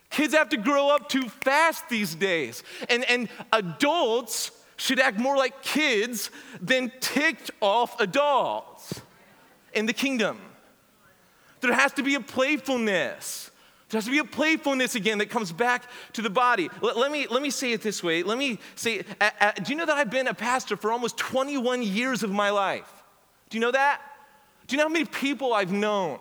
Kids 0.09 0.33
have 0.33 0.49
to 0.49 0.57
grow 0.57 0.89
up 0.89 1.07
too 1.07 1.29
fast 1.29 1.87
these 1.89 2.15
days. 2.15 2.63
And, 2.89 3.03
and 3.05 3.29
adults 3.53 4.51
should 4.77 4.99
act 4.99 5.19
more 5.19 5.37
like 5.37 5.61
kids 5.61 6.31
than 6.61 6.91
ticked 6.99 7.51
off 7.61 7.99
adults 7.99 9.01
in 9.73 9.85
the 9.85 9.93
kingdom. 9.93 10.39
There 11.61 11.73
has 11.73 11.93
to 11.93 12.03
be 12.03 12.15
a 12.15 12.21
playfulness. 12.21 13.48
There 13.89 13.97
has 13.97 14.05
to 14.05 14.11
be 14.11 14.19
a 14.19 14.23
playfulness 14.23 14.95
again 14.95 15.17
that 15.17 15.31
comes 15.31 15.51
back 15.51 15.83
to 16.13 16.21
the 16.21 16.29
body. 16.29 16.69
Let, 16.81 16.97
let 16.97 17.11
me, 17.11 17.25
let 17.27 17.41
me 17.41 17.49
say 17.49 17.71
it 17.71 17.81
this 17.81 18.03
way. 18.03 18.21
Let 18.21 18.37
me 18.37 18.59
say, 18.75 19.03
uh, 19.19 19.29
uh, 19.39 19.51
do 19.53 19.71
you 19.71 19.77
know 19.77 19.85
that 19.85 19.97
I've 19.97 20.11
been 20.11 20.27
a 20.27 20.33
pastor 20.33 20.77
for 20.77 20.91
almost 20.91 21.17
21 21.17 21.81
years 21.81 22.21
of 22.21 22.29
my 22.29 22.51
life? 22.51 22.91
Do 23.49 23.57
you 23.57 23.61
know 23.61 23.71
that? 23.71 24.01
Do 24.67 24.75
you 24.75 24.77
know 24.77 24.87
how 24.87 24.93
many 24.93 25.05
people 25.05 25.53
I've 25.53 25.71
known 25.71 26.19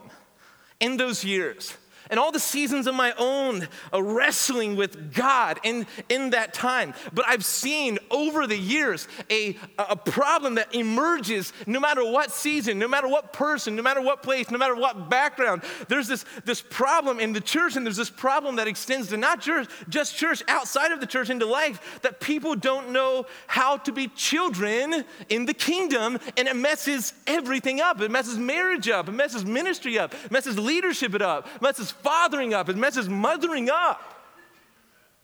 in 0.80 0.96
those 0.96 1.24
years? 1.24 1.76
And 2.10 2.18
all 2.18 2.32
the 2.32 2.40
seasons 2.40 2.86
of 2.86 2.94
my 2.94 3.12
own 3.18 3.68
uh, 3.92 4.02
wrestling 4.02 4.76
with 4.76 5.14
God 5.14 5.60
in, 5.62 5.86
in 6.08 6.30
that 6.30 6.54
time. 6.54 6.94
But 7.12 7.26
I've 7.26 7.44
seen 7.44 7.98
over 8.10 8.46
the 8.46 8.56
years 8.56 9.08
a, 9.30 9.56
a 9.78 9.96
problem 9.96 10.56
that 10.56 10.74
emerges 10.74 11.52
no 11.66 11.80
matter 11.80 12.04
what 12.04 12.30
season, 12.30 12.78
no 12.78 12.88
matter 12.88 13.08
what 13.08 13.32
person, 13.32 13.76
no 13.76 13.82
matter 13.82 14.00
what 14.00 14.22
place, 14.22 14.50
no 14.50 14.58
matter 14.58 14.76
what 14.76 15.08
background. 15.08 15.62
There's 15.88 16.08
this, 16.08 16.24
this 16.44 16.60
problem 16.60 17.20
in 17.20 17.32
the 17.32 17.40
church, 17.40 17.76
and 17.76 17.84
there's 17.84 17.96
this 17.96 18.10
problem 18.10 18.56
that 18.56 18.68
extends 18.68 19.08
to 19.08 19.16
not 19.16 19.40
church, 19.40 19.68
just 19.88 20.16
church, 20.16 20.42
outside 20.48 20.92
of 20.92 21.00
the 21.00 21.06
church 21.06 21.30
into 21.30 21.46
life, 21.46 22.00
that 22.02 22.20
people 22.20 22.54
don't 22.54 22.90
know 22.90 23.26
how 23.46 23.76
to 23.78 23.92
be 23.92 24.08
children 24.08 25.04
in 25.28 25.46
the 25.46 25.54
kingdom, 25.54 26.18
and 26.36 26.48
it 26.48 26.56
messes 26.56 27.12
everything 27.26 27.80
up. 27.80 28.00
It 28.00 28.10
messes 28.10 28.38
marriage 28.38 28.88
up, 28.88 29.08
it 29.08 29.12
messes 29.12 29.44
ministry 29.44 29.98
up, 29.98 30.14
it 30.14 30.30
messes 30.30 30.58
leadership 30.58 31.14
it 31.14 31.22
up, 31.22 31.46
it 31.54 31.62
messes 31.62 31.92
fathering 32.02 32.54
up, 32.54 32.68
it 32.68 32.76
messes 32.76 33.08
mothering 33.08 33.70
up. 33.70 34.14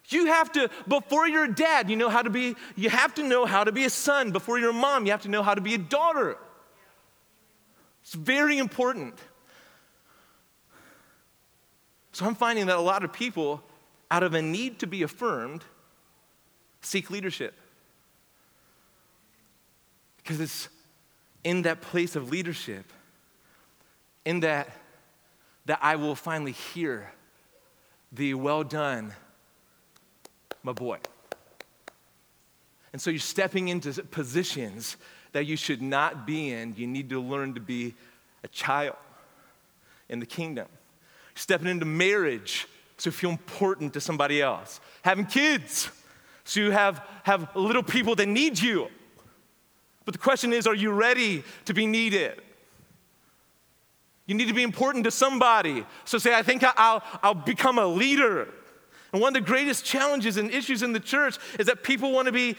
You 0.08 0.26
have 0.26 0.52
to, 0.52 0.68
before 0.86 1.26
you're 1.26 1.44
a 1.44 1.54
dad, 1.54 1.88
you 1.88 1.96
know 1.96 2.10
how 2.10 2.20
to 2.20 2.28
be, 2.28 2.56
you 2.76 2.90
have 2.90 3.14
to 3.14 3.22
know 3.22 3.46
how 3.46 3.64
to 3.64 3.72
be 3.72 3.84
a 3.84 3.90
son. 3.90 4.32
Before 4.32 4.58
you're 4.58 4.70
a 4.70 4.74
mom, 4.74 5.06
you 5.06 5.12
have 5.12 5.22
to 5.22 5.30
know 5.30 5.42
how 5.42 5.54
to 5.54 5.62
be 5.62 5.74
a 5.74 5.78
daughter. 5.78 6.36
It's 8.02 8.14
very 8.14 8.58
important. 8.58 9.14
So 12.12 12.26
I'm 12.26 12.34
finding 12.34 12.66
that 12.66 12.76
a 12.76 12.82
lot 12.82 13.02
of 13.02 13.12
people, 13.12 13.62
out 14.10 14.22
of 14.22 14.34
a 14.34 14.42
need 14.42 14.78
to 14.80 14.86
be 14.86 15.02
affirmed, 15.02 15.64
seek 16.82 17.10
leadership. 17.10 17.54
Because 20.18 20.38
it's 20.40 20.68
in 21.44 21.62
that 21.62 21.80
place 21.80 22.14
of 22.14 22.30
leadership, 22.30 22.92
in 24.24 24.40
that 24.40 24.68
that 25.66 25.78
I 25.82 25.96
will 25.96 26.14
finally 26.14 26.52
hear 26.52 27.12
the 28.12 28.34
well 28.34 28.64
done, 28.64 29.12
my 30.62 30.72
boy. 30.72 30.98
And 32.92 33.02
so 33.02 33.10
you're 33.10 33.18
stepping 33.18 33.68
into 33.68 33.92
positions 34.04 34.96
that 35.32 35.46
you 35.46 35.56
should 35.56 35.82
not 35.82 36.26
be 36.26 36.52
in. 36.52 36.74
You 36.76 36.86
need 36.86 37.10
to 37.10 37.20
learn 37.20 37.54
to 37.54 37.60
be 37.60 37.94
a 38.44 38.48
child 38.48 38.96
in 40.08 40.20
the 40.20 40.26
kingdom. 40.26 40.68
Stepping 41.34 41.68
into 41.68 41.86
marriage 41.86 42.68
you 43.04 43.10
feel 43.10 43.30
important 43.30 43.92
to 43.92 44.00
somebody 44.00 44.40
else. 44.40 44.80
Having 45.02 45.26
kids 45.26 45.90
so 46.44 46.60
you 46.60 46.70
have, 46.70 47.02
have 47.24 47.54
little 47.56 47.82
people 47.82 48.14
that 48.16 48.28
need 48.28 48.58
you. 48.58 48.88
But 50.04 50.12
the 50.12 50.18
question 50.18 50.52
is, 50.52 50.66
are 50.66 50.74
you 50.74 50.90
ready 50.90 51.42
to 51.64 51.74
be 51.74 51.86
needed? 51.86 52.40
You 54.26 54.34
need 54.34 54.48
to 54.48 54.54
be 54.54 54.62
important 54.62 55.04
to 55.04 55.10
somebody. 55.10 55.84
So 56.04 56.18
say, 56.18 56.34
I 56.34 56.42
think 56.42 56.64
I'll, 56.64 57.02
I'll 57.22 57.34
become 57.34 57.78
a 57.78 57.86
leader. 57.86 58.48
And 59.12 59.20
one 59.20 59.36
of 59.36 59.42
the 59.44 59.48
greatest 59.48 59.84
challenges 59.84 60.36
and 60.38 60.50
issues 60.50 60.82
in 60.82 60.92
the 60.92 61.00
church 61.00 61.38
is 61.58 61.66
that 61.66 61.82
people 61.82 62.10
want 62.10 62.26
to 62.26 62.32
be 62.32 62.56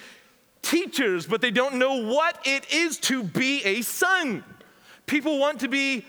teachers, 0.62 1.26
but 1.26 1.42
they 1.42 1.52
don't 1.52 1.76
know 1.76 2.06
what 2.06 2.40
it 2.46 2.72
is 2.72 2.98
to 2.98 3.24
be 3.24 3.64
a 3.64 3.82
son. 3.82 4.44
People 5.06 5.38
want 5.40 5.60
to 5.60 5.68
be 5.68 6.06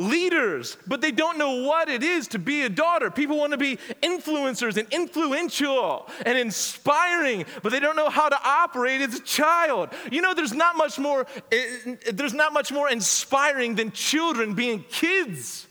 leaders, 0.00 0.78
but 0.86 1.00
they 1.00 1.10
don't 1.10 1.36
know 1.36 1.62
what 1.62 1.88
it 1.88 2.02
is 2.02 2.28
to 2.28 2.38
be 2.38 2.62
a 2.62 2.68
daughter. 2.68 3.10
People 3.10 3.36
want 3.36 3.52
to 3.52 3.58
be 3.58 3.76
influencers 4.02 4.76
and 4.76 4.88
influential 4.90 6.08
and 6.24 6.38
inspiring, 6.38 7.44
but 7.62 7.70
they 7.70 7.80
don't 7.80 7.96
know 7.96 8.08
how 8.08 8.28
to 8.28 8.38
operate 8.42 9.02
as 9.02 9.14
a 9.14 9.20
child. 9.20 9.90
You 10.10 10.22
know, 10.22 10.32
there's 10.34 10.54
not 10.54 10.76
much 10.76 10.98
more 10.98 11.26
eh, 11.52 11.96
there's 12.12 12.34
not 12.34 12.52
much 12.52 12.72
more 12.72 12.88
inspiring 12.90 13.74
than 13.74 13.92
children 13.92 14.54
being 14.54 14.84
kids. 14.88 15.66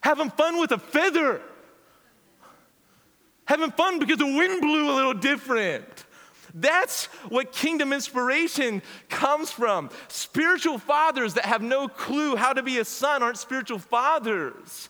Having 0.00 0.30
fun 0.30 0.58
with 0.58 0.72
a 0.72 0.78
feather. 0.78 1.40
Having 3.44 3.70
fun 3.72 3.98
because 3.98 4.18
the 4.18 4.26
wind 4.26 4.60
blew 4.60 4.92
a 4.92 4.94
little 4.94 5.14
different. 5.14 5.97
That's 6.54 7.06
what 7.28 7.52
kingdom 7.52 7.92
inspiration 7.92 8.82
comes 9.08 9.50
from. 9.50 9.90
Spiritual 10.08 10.78
fathers 10.78 11.34
that 11.34 11.44
have 11.44 11.62
no 11.62 11.88
clue 11.88 12.36
how 12.36 12.52
to 12.52 12.62
be 12.62 12.78
a 12.78 12.84
son 12.84 13.22
aren't 13.22 13.38
spiritual 13.38 13.78
fathers. 13.78 14.88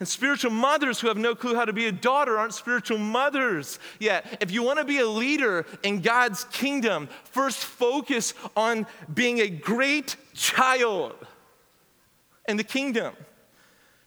And 0.00 0.08
spiritual 0.08 0.50
mothers 0.50 1.00
who 1.00 1.08
have 1.08 1.16
no 1.16 1.34
clue 1.34 1.54
how 1.54 1.64
to 1.64 1.72
be 1.72 1.86
a 1.86 1.92
daughter 1.92 2.36
aren't 2.36 2.54
spiritual 2.54 2.98
mothers 2.98 3.78
yet. 4.00 4.38
If 4.40 4.50
you 4.50 4.62
want 4.62 4.78
to 4.80 4.84
be 4.84 4.98
a 4.98 5.06
leader 5.06 5.66
in 5.82 6.00
God's 6.00 6.44
kingdom, 6.44 7.08
first 7.24 7.64
focus 7.64 8.34
on 8.56 8.86
being 9.12 9.40
a 9.40 9.48
great 9.48 10.16
child 10.34 11.14
in 12.48 12.56
the 12.56 12.64
kingdom. 12.64 13.14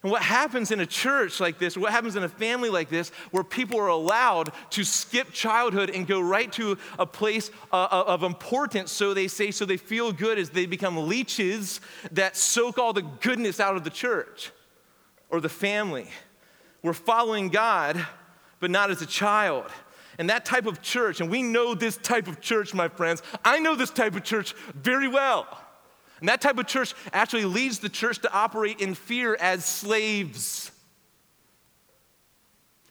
And 0.08 0.12
what 0.14 0.22
happens 0.22 0.72
in 0.72 0.80
a 0.80 0.86
church 0.86 1.42
like 1.42 1.60
this, 1.60 1.76
what 1.76 1.92
happens 1.92 2.16
in 2.16 2.24
a 2.24 2.30
family 2.30 2.70
like 2.70 2.88
this, 2.88 3.10
where 3.32 3.44
people 3.44 3.78
are 3.78 3.90
allowed 3.90 4.54
to 4.70 4.86
skip 4.86 5.34
childhood 5.34 5.90
and 5.90 6.08
go 6.08 6.22
right 6.22 6.50
to 6.54 6.78
a 6.98 7.06
place 7.06 7.52
uh, 7.74 7.90
uh, 7.92 8.06
of 8.08 8.24
importance, 8.24 8.90
so 8.90 9.14
they 9.14 9.28
say, 9.28 9.52
so 9.52 9.66
they 9.66 9.76
feel 9.76 10.14
good 10.14 10.40
as 10.40 10.50
they 10.50 10.66
become 10.66 11.10
leeches 11.10 11.82
that 12.14 12.38
soak 12.38 12.78
all 12.78 12.94
the 12.94 13.02
goodness 13.02 13.60
out 13.60 13.76
of 13.76 13.84
the 13.84 13.90
church 13.90 14.52
or 15.30 15.42
the 15.42 15.50
family. 15.50 16.08
We're 16.82 16.94
following 16.94 17.50
God, 17.50 18.08
but 18.62 18.72
not 18.72 18.90
as 18.90 19.02
a 19.02 19.06
child. 19.06 19.66
And 20.18 20.30
that 20.30 20.46
type 20.46 20.68
of 20.68 20.82
church, 20.82 21.20
and 21.20 21.30
we 21.30 21.44
know 21.44 21.76
this 21.76 21.98
type 21.98 22.30
of 22.30 22.40
church, 22.40 22.74
my 22.74 22.88
friends, 22.88 23.22
I 23.44 23.60
know 23.60 23.76
this 23.76 23.92
type 23.92 24.16
of 24.16 24.24
church 24.24 24.54
very 24.74 25.10
well. 25.10 25.67
And 26.20 26.30
that 26.30 26.42
type 26.42 26.58
of 26.58 26.68
church 26.68 26.94
actually 27.14 27.46
leads 27.46 27.80
the 27.80 27.90
church 27.90 28.20
to 28.20 28.34
operate 28.34 28.82
in 28.82 28.96
fear 28.96 29.36
as 29.40 29.66
slaves. 29.66 30.72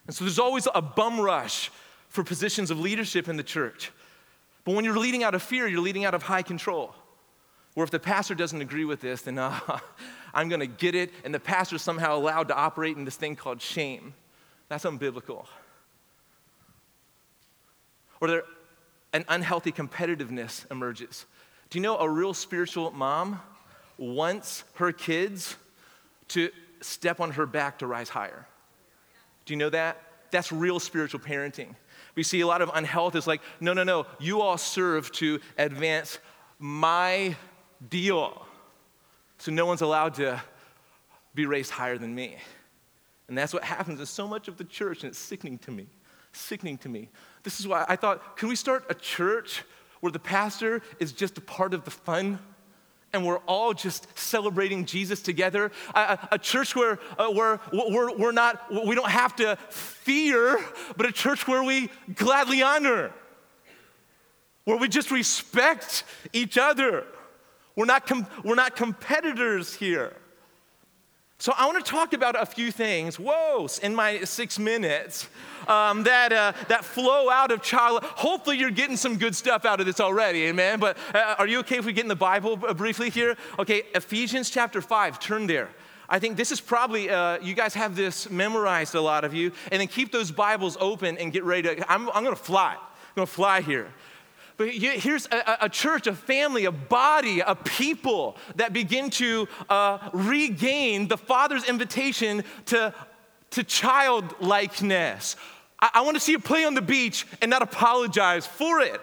And 0.07 0.15
so 0.15 0.25
there's 0.25 0.39
always 0.39 0.69
a 0.75 0.83
bum 0.83 1.21
rush 1.21 1.71
for 2.09 2.23
positions 2.23 2.71
of 2.71 2.79
leadership 2.79 3.29
in 3.29 3.37
the 3.37 3.43
church. 3.43 3.91
But 4.65 4.75
when 4.75 4.85
you're 4.85 4.99
leading 4.99 5.23
out 5.23 5.35
of 5.35 5.43
fear, 5.43 5.67
you're 5.67 5.81
leading 5.81 6.05
out 6.05 6.15
of 6.15 6.23
high 6.23 6.43
control. 6.43 6.95
Or 7.75 7.85
if 7.85 7.91
the 7.91 7.99
pastor 7.99 8.35
doesn't 8.35 8.61
agree 8.61 8.85
with 8.85 9.01
this, 9.01 9.23
then 9.23 9.39
uh, 9.39 9.59
I'm 10.33 10.49
going 10.49 10.61
to 10.61 10.67
get 10.67 10.95
it, 10.95 11.13
and 11.25 11.35
the 11.35 11.41
pastor's 11.41 11.83
somehow 11.83 12.17
allowed 12.17 12.49
to 12.49 12.55
operate 12.55 12.97
in 12.97 13.05
this 13.05 13.17
thing 13.17 13.37
called 13.37 13.61
shame. 13.61 14.15
That's 14.69 14.85
unbiblical. 14.85 15.47
Or 18.21 18.29
there, 18.29 18.43
an 19.13 19.25
unhealthy 19.29 19.73
competitiveness 19.73 20.71
emerges. 20.71 21.27
Do 21.71 21.79
you 21.79 21.83
know 21.83 21.99
a 21.99 22.09
real 22.09 22.35
spiritual 22.35 22.91
mom 22.93 23.41
wants 23.99 24.65
her 24.75 24.93
kids 24.93 25.57
to 26.29 26.51
step 26.81 27.21
on 27.21 27.33
her 27.33 27.47
back 27.47 27.79
to 27.79 27.87
rise 27.87 28.09
higher? 28.09 28.47
Do 29.45 29.55
you 29.55 29.59
know 29.59 29.71
that? 29.71 30.03
That's 30.31 30.53
real 30.53 30.81
spiritual 30.81 31.21
parenting. 31.21 31.75
We 32.15 32.23
see 32.23 32.41
a 32.41 32.47
lot 32.47 32.63
of 32.63 32.71
unhealth 32.75 33.15
is 33.15 33.27
like, 33.27 33.41
no, 33.61 33.73
no, 33.73 33.85
no, 33.85 34.07
you 34.19 34.41
all 34.41 34.59
serve 34.59 35.11
to 35.13 35.41
advance 35.59 36.19
my 36.59 37.37
deal. 37.89 38.47
So 39.39 39.53
no 39.53 39.67
one's 39.67 39.83
allowed 39.83 40.15
to 40.15 40.43
be 41.35 41.47
raised 41.47 41.71
higher 41.71 41.99
than 41.99 42.15
me. 42.15 42.37
And 43.29 43.37
that's 43.37 43.53
what 43.53 43.65
happens 43.65 44.01
in 44.01 44.07
so 44.07 44.27
much 44.27 44.49
of 44.49 44.57
the 44.57 44.65
church, 44.65 45.03
and 45.03 45.11
it's 45.11 45.19
sickening 45.19 45.59
to 45.59 45.71
me. 45.71 45.87
Sickening 46.33 46.79
to 46.79 46.89
me. 46.89 47.09
This 47.43 47.61
is 47.61 47.69
why 47.69 47.85
I 47.89 47.97
thought, 47.97 48.37
can 48.37 48.49
we 48.49 48.57
start 48.57 48.85
a 48.89 48.95
church 48.95 49.63
where 50.01 50.13
the 50.13 50.19
pastor 50.19 50.83
is 51.01 51.13
just 51.13 51.39
a 51.39 51.41
part 51.41 51.75
of 51.75 51.85
the 51.85 51.91
fun 51.91 52.39
and 53.13 53.25
we're 53.25 53.39
all 53.47 53.73
just 53.73 54.07
celebrating 54.19 54.85
Jesus 54.85 55.23
together. 55.23 55.73
A, 55.95 56.19
a 56.33 56.39
church 56.39 56.77
where, 56.77 56.99
uh, 57.19 57.31
where 57.31 57.61
we're, 57.73 58.15
we're 58.17 58.33
not, 58.33 58.63
we 58.71 58.95
don't 58.95 59.11
have 59.11 59.35
to 59.37 59.57
fear, 59.71 60.59
but 60.97 61.07
a 61.07 61.13
church 61.13 61.49
where 61.49 61.63
we 61.63 61.89
gladly 62.15 62.63
honor, 62.63 63.13
where 64.65 64.77
we 64.77 64.89
just 64.89 65.11
respect 65.11 66.05
each 66.33 66.59
other. 66.59 67.07
We're 67.75 67.87
not, 67.87 68.07
com- 68.07 68.27
we're 68.45 68.55
not 68.55 68.77
competitors 68.77 69.75
here. 69.75 70.15
So, 71.39 71.53
I 71.59 71.67
want 71.67 71.85
to 71.85 71.91
talk 71.91 72.15
about 72.15 72.41
a 72.41 72.47
few 72.47 72.73
things, 72.73 73.19
whoa, 73.21 73.69
in 73.83 73.95
my 73.95 74.25
six 74.25 74.59
minutes 74.59 75.29
um, 75.69 76.03
that, 76.05 76.33
uh, 76.33 76.55
that 76.69 76.83
flow 76.83 77.29
out 77.29 77.51
of 77.51 77.61
child. 77.61 78.05
Hopefully, 78.05 78.57
you're 78.57 78.71
getting 78.71 78.97
some 78.97 79.19
good 79.19 79.37
stuff 79.37 79.67
out 79.67 79.79
of 79.79 79.85
this 79.85 80.01
already, 80.01 80.45
amen. 80.45 80.81
But 80.81 80.97
uh, 81.15 81.35
are 81.39 81.47
you 81.47 81.59
okay 81.59 81.77
if 81.77 81.85
we 81.85 81.93
get 81.93 82.07
in 82.07 82.09
the 82.09 82.17
Bible 82.17 82.57
briefly 82.57 83.11
here? 83.11 83.37
Okay, 83.59 83.83
Ephesians 83.95 84.49
chapter 84.49 84.81
5, 84.81 85.21
turn 85.21 85.47
there. 85.47 85.69
I 86.09 86.19
think 86.19 86.39
this 86.39 86.53
is 86.53 86.61
probably, 86.61 87.11
uh, 87.11 87.39
you 87.43 87.53
guys 87.53 87.75
have 87.75 87.97
this 87.97 88.31
memorized, 88.31 88.95
a 88.95 89.01
lot 89.03 89.25
of 89.25 89.35
you, 89.35 89.53
and 89.71 89.81
then 89.81 89.89
keep 89.89 90.13
those 90.13 90.31
Bibles 90.31 90.79
open 90.81 91.19
and 91.19 91.33
get 91.35 91.45
ready 91.45 91.63
to. 91.77 91.93
I'm, 91.93 92.09
I'm 92.11 92.25
gonna 92.25 92.37
fly. 92.37 92.77
I'm 92.77 93.15
gonna 93.15 93.27
fly 93.27 93.61
here. 93.61 93.93
But 94.57 94.71
here's 94.71 95.27
a, 95.27 95.59
a, 95.63 95.69
church, 95.69 96.07
a 96.07 96.15
family, 96.15 96.65
a 96.65 96.73
body, 96.73 97.41
a 97.41 97.55
people 97.55 98.37
that 98.55 98.73
begin 98.73 99.11
to 99.11 99.49
uh, 99.69 99.99
regain 100.13 101.09
the 101.09 101.19
Father's 101.19 101.69
invitation 101.69 102.43
to, 102.67 102.95
to 103.51 103.63
childlikeness. 103.63 105.37
I, 105.81 105.91
I 105.95 106.01
want 106.03 106.17
to 106.17 106.21
see 106.21 106.33
you 106.33 106.39
play 106.39 106.65
on 106.65 106.75
the 106.75 106.83
beach 106.83 107.27
and 107.43 107.51
not 107.51 107.61
apologize 107.61 108.47
for 108.47 108.81
it. 108.81 109.01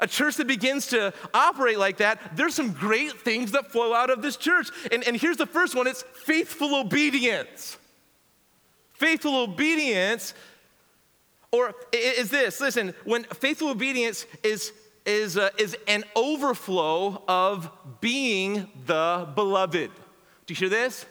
A 0.00 0.06
church 0.06 0.36
that 0.36 0.46
begins 0.46 0.86
to 0.88 1.12
operate 1.34 1.78
like 1.78 1.96
that, 1.96 2.36
there's 2.36 2.54
some 2.54 2.72
great 2.72 3.20
things 3.22 3.50
that 3.52 3.72
flow 3.72 3.92
out 3.92 4.10
of 4.10 4.22
this 4.22 4.36
church. 4.36 4.68
And, 4.92 5.02
and 5.02 5.16
here's 5.16 5.38
the 5.38 5.46
first 5.46 5.74
one 5.74 5.88
it's 5.88 6.02
faithful 6.02 6.76
obedience. 6.76 7.76
Faithful 8.92 9.36
obedience, 9.42 10.34
or 11.50 11.74
is 11.92 12.30
this, 12.30 12.60
listen, 12.60 12.94
when 13.04 13.24
faithful 13.24 13.70
obedience 13.70 14.26
is, 14.42 14.72
is, 15.06 15.38
uh, 15.38 15.50
is 15.58 15.76
an 15.86 16.04
overflow 16.14 17.22
of 17.26 17.70
being 18.00 18.68
the 18.86 19.28
beloved. 19.34 19.90
Do 20.46 20.54
you 20.54 20.56
hear 20.56 20.68
this? 20.68 21.06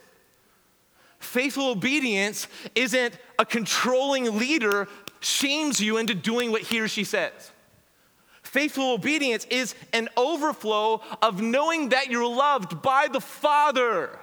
Faithful 1.19 1.69
obedience 1.69 2.47
isn't 2.75 3.17
a 3.39 3.45
controlling 3.45 4.37
leader 4.37 4.87
shames 5.19 5.79
you 5.79 5.97
into 5.97 6.13
doing 6.13 6.51
what 6.51 6.61
he 6.61 6.79
or 6.79 6.87
she 6.87 7.03
says. 7.03 7.51
Faithful 8.43 8.93
obedience 8.93 9.45
is 9.49 9.75
an 9.93 10.07
overflow 10.15 11.01
of 11.21 11.41
knowing 11.41 11.89
that 11.89 12.09
you're 12.09 12.27
loved 12.27 12.81
by 12.81 13.07
the 13.11 13.19
Father. 13.19 14.17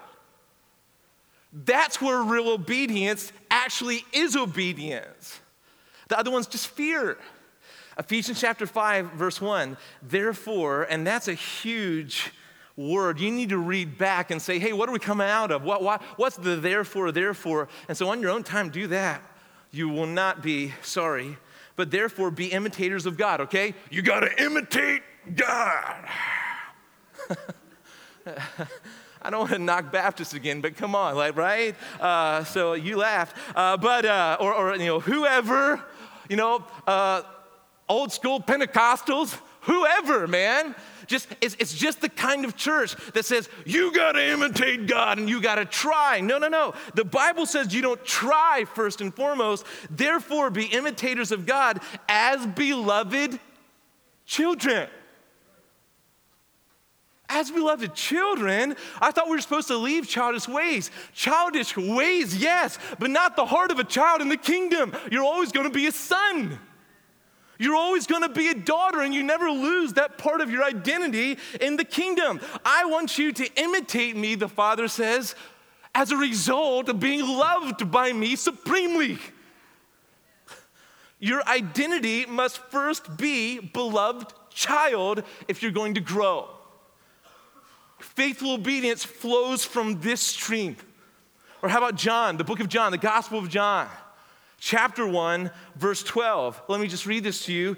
That's 1.52 2.00
where 2.00 2.22
real 2.22 2.48
obedience 2.48 3.32
actually 3.50 4.04
is 4.12 4.34
obedience. 4.34 5.40
The 6.08 6.18
other 6.18 6.30
one's 6.30 6.46
just 6.46 6.68
fear. 6.68 7.18
Ephesians 7.98 8.40
chapter 8.40 8.66
5, 8.66 9.12
verse 9.12 9.40
1. 9.40 9.76
Therefore, 10.02 10.82
and 10.84 11.06
that's 11.06 11.28
a 11.28 11.34
huge 11.34 12.32
word, 12.76 13.20
you 13.20 13.30
need 13.30 13.50
to 13.50 13.58
read 13.58 13.96
back 13.98 14.30
and 14.30 14.42
say, 14.42 14.58
hey, 14.58 14.72
what 14.72 14.88
are 14.88 14.92
we 14.92 14.98
coming 14.98 15.28
out 15.28 15.50
of? 15.50 15.62
What, 15.62 15.82
what, 15.82 16.02
what's 16.16 16.36
the 16.36 16.56
therefore, 16.56 17.12
therefore? 17.12 17.68
And 17.88 17.96
so 17.96 18.08
on 18.08 18.20
your 18.20 18.30
own 18.30 18.42
time, 18.42 18.70
do 18.70 18.88
that. 18.88 19.22
You 19.70 19.88
will 19.88 20.06
not 20.06 20.42
be 20.42 20.72
sorry, 20.82 21.36
but 21.76 21.90
therefore 21.90 22.30
be 22.30 22.48
imitators 22.48 23.06
of 23.06 23.16
God, 23.16 23.40
okay? 23.42 23.74
You 23.90 24.02
gotta 24.02 24.30
imitate 24.42 25.02
God. 25.34 26.08
I 29.22 29.30
don't 29.30 29.40
want 29.40 29.52
to 29.52 29.58
knock 29.58 29.90
Baptists 29.90 30.34
again, 30.34 30.60
but 30.60 30.76
come 30.76 30.94
on, 30.94 31.14
like, 31.16 31.34
right? 31.36 31.74
Uh, 31.98 32.44
so 32.44 32.74
you 32.74 32.98
laughed. 32.98 33.34
Uh, 33.56 33.76
but, 33.78 34.04
uh, 34.04 34.36
or, 34.38 34.52
or, 34.52 34.76
you 34.76 34.84
know, 34.84 35.00
whoever, 35.00 35.82
you 36.28 36.36
know, 36.36 36.64
uh, 36.86 37.22
old 37.88 38.12
school 38.12 38.40
Pentecostals, 38.40 39.38
whoever, 39.62 40.26
man. 40.26 40.74
Just, 41.06 41.28
it's, 41.40 41.54
it's 41.58 41.74
just 41.74 42.00
the 42.00 42.08
kind 42.08 42.44
of 42.44 42.56
church 42.56 42.96
that 43.12 43.24
says, 43.26 43.48
you 43.66 43.92
gotta 43.92 44.24
imitate 44.32 44.86
God 44.86 45.18
and 45.18 45.28
you 45.28 45.40
gotta 45.40 45.66
try. 45.66 46.20
No, 46.20 46.38
no, 46.38 46.48
no. 46.48 46.74
The 46.94 47.04
Bible 47.04 47.44
says 47.44 47.74
you 47.74 47.82
don't 47.82 48.02
try 48.04 48.64
first 48.74 49.00
and 49.00 49.14
foremost. 49.14 49.66
Therefore, 49.90 50.50
be 50.50 50.64
imitators 50.66 51.30
of 51.30 51.44
God 51.44 51.80
as 52.08 52.46
beloved 52.46 53.38
children. 54.24 54.88
As 57.34 57.50
beloved 57.50 57.94
children, 57.94 58.76
I 59.02 59.10
thought 59.10 59.26
we 59.26 59.32
were 59.32 59.40
supposed 59.40 59.66
to 59.68 59.76
leave 59.76 60.08
childish 60.08 60.46
ways. 60.46 60.92
Childish 61.12 61.76
ways, 61.76 62.36
yes, 62.36 62.78
but 63.00 63.10
not 63.10 63.34
the 63.34 63.44
heart 63.44 63.72
of 63.72 63.80
a 63.80 63.84
child 63.84 64.20
in 64.20 64.28
the 64.28 64.36
kingdom. 64.36 64.94
You're 65.10 65.24
always 65.24 65.50
gonna 65.50 65.68
be 65.68 65.88
a 65.88 65.92
son. 65.92 66.60
You're 67.58 67.76
always 67.76 68.06
going 68.06 68.22
to 68.22 68.28
be 68.28 68.48
a 68.48 68.54
daughter, 68.54 69.00
and 69.00 69.14
you 69.14 69.22
never 69.22 69.48
lose 69.48 69.92
that 69.92 70.18
part 70.18 70.40
of 70.40 70.50
your 70.50 70.64
identity 70.64 71.38
in 71.60 71.76
the 71.76 71.84
kingdom. 71.84 72.40
I 72.64 72.84
want 72.84 73.16
you 73.16 73.32
to 73.32 73.48
imitate 73.54 74.16
me, 74.16 74.34
the 74.34 74.48
Father 74.48 74.88
says, 74.88 75.36
as 75.94 76.10
a 76.10 76.16
result 76.16 76.88
of 76.88 76.98
being 76.98 77.20
loved 77.20 77.90
by 77.92 78.12
me 78.12 78.34
supremely. 78.34 79.18
Your 81.20 81.46
identity 81.48 82.26
must 82.26 82.58
first 82.58 83.16
be 83.16 83.60
beloved 83.60 84.32
child 84.50 85.22
if 85.46 85.62
you're 85.62 85.70
going 85.70 85.94
to 85.94 86.00
grow. 86.00 86.48
Faithful 88.04 88.52
obedience 88.52 89.04
flows 89.04 89.64
from 89.64 90.00
this 90.00 90.20
stream. 90.20 90.76
Or 91.62 91.68
how 91.68 91.78
about 91.78 91.96
John, 91.96 92.36
the 92.36 92.44
book 92.44 92.60
of 92.60 92.68
John, 92.68 92.92
the 92.92 92.98
Gospel 92.98 93.38
of 93.38 93.48
John? 93.48 93.88
chapter 94.64 95.06
1, 95.06 95.50
verse 95.76 96.02
12. 96.02 96.62
Let 96.68 96.80
me 96.80 96.88
just 96.88 97.04
read 97.04 97.22
this 97.22 97.44
to 97.44 97.52
you. 97.52 97.76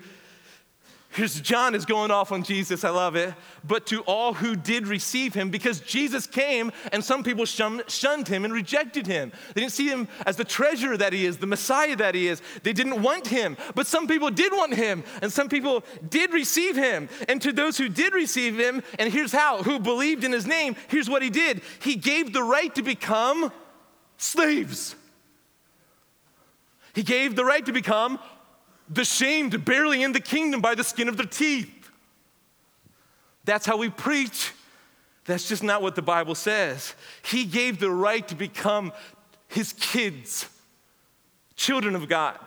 Here's 1.17 1.41
John 1.41 1.75
is 1.75 1.87
going 1.87 2.11
off 2.11 2.31
on 2.31 2.43
Jesus. 2.43 2.85
I 2.85 2.91
love 2.91 3.17
it. 3.17 3.33
But 3.65 3.87
to 3.87 4.03
all 4.03 4.35
who 4.35 4.55
did 4.55 4.87
receive 4.87 5.33
him, 5.33 5.49
because 5.49 5.81
Jesus 5.81 6.27
came 6.27 6.71
and 6.93 7.03
some 7.03 7.25
people 7.25 7.47
shunned 7.47 8.29
him 8.29 8.45
and 8.45 8.53
rejected 8.53 9.07
him. 9.07 9.33
They 9.55 9.63
didn't 9.63 9.73
see 9.73 9.89
him 9.89 10.09
as 10.27 10.37
the 10.37 10.45
treasure 10.45 10.95
that 10.95 11.15
he 11.15 11.25
is, 11.25 11.39
the 11.39 11.47
Messiah 11.47 11.97
that 11.97 12.15
he 12.15 12.29
is. 12.29 12.43
They 12.65 12.75
didn't 12.75 13.01
want 13.01 13.29
him. 13.29 13.57
But 13.75 13.87
some 13.87 14.07
people 14.07 14.31
did 14.31 14.53
want 14.53 14.75
him, 14.75 15.05
and 15.23 15.33
some 15.33 15.49
people 15.49 15.85
did 16.07 16.35
receive 16.35 16.77
him. 16.77 17.09
And 17.31 17.41
to 17.41 17.51
those 17.51 17.79
who 17.79 17.89
did 17.89 18.13
receive 18.13 18.59
him, 18.59 18.83
and 18.99 19.11
here's 19.11 19.33
how, 19.33 19.63
who 19.63 19.79
believed 19.79 20.23
in 20.23 20.33
his 20.33 20.47
name, 20.47 20.77
here's 20.89 21.09
what 21.09 21.23
he 21.23 21.31
did 21.31 21.63
he 21.81 21.97
gave 21.97 22.35
the 22.35 22.43
right 22.43 22.75
to 22.75 22.83
become 22.83 23.51
slaves. 24.19 24.95
He 26.93 27.03
gave 27.03 27.37
the 27.37 27.45
right 27.45 27.65
to 27.65 27.73
become 27.73 28.19
the 28.89 29.05
shamed, 29.05 29.65
barely 29.65 30.03
in 30.03 30.13
the 30.13 30.21
kingdom 30.21 30.61
by 30.61 30.75
the 30.75 30.85
skin 30.85 31.09
of 31.09 31.17
their 31.17 31.27
teeth. 31.27 31.91
That's 33.45 33.67
how 33.67 33.77
we 33.77 33.91
preach. 33.91 34.53
That's 35.25 35.49
just 35.49 35.63
not 35.63 35.83
what 35.83 35.95
the 35.95 36.03
Bible 36.03 36.35
says. 36.35 36.95
He 37.23 37.45
gave 37.45 37.79
the 37.79 37.91
right 37.91 38.27
to 38.29 38.35
become 38.35 38.93
his 39.49 39.73
kids, 39.73 40.47
children 41.57 41.95
of 41.95 42.09
God. 42.09 42.39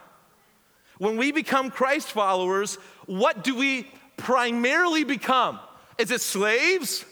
When 0.98 1.18
we 1.18 1.32
become 1.32 1.72
Christ 1.72 2.12
followers, 2.12 2.76
what 3.06 3.44
do 3.44 3.56
we 3.56 3.90
primarily 4.18 5.04
become? 5.04 5.60
Is 5.98 6.12
it 6.12 6.22
slaves? 6.22 7.06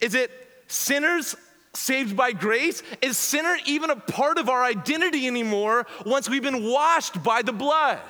Is 0.00 0.14
it 0.14 0.30
sinners 0.66 1.36
saved 1.74 2.16
by 2.16 2.32
grace? 2.32 2.82
Is 3.02 3.18
sinner 3.18 3.56
even 3.66 3.90
a 3.90 3.96
part 3.96 4.38
of 4.38 4.48
our 4.48 4.62
identity 4.62 5.26
anymore 5.26 5.86
once 6.04 6.28
we've 6.28 6.42
been 6.42 6.64
washed 6.64 7.22
by 7.22 7.42
the 7.42 7.52
blood? 7.52 8.00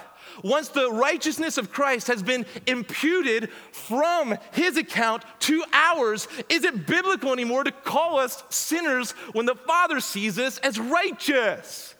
Once 0.42 0.68
the 0.68 0.90
righteousness 0.90 1.58
of 1.58 1.72
Christ 1.72 2.08
has 2.08 2.22
been 2.22 2.46
imputed 2.66 3.50
from 3.72 4.36
his 4.52 4.76
account 4.76 5.24
to 5.40 5.64
ours, 5.72 6.28
is 6.48 6.64
it 6.64 6.86
biblical 6.86 7.32
anymore 7.32 7.64
to 7.64 7.72
call 7.72 8.18
us 8.18 8.42
sinners 8.50 9.12
when 9.32 9.46
the 9.46 9.54
Father 9.54 10.00
sees 10.00 10.38
us 10.38 10.58
as 10.58 10.78
righteous? 10.78 11.94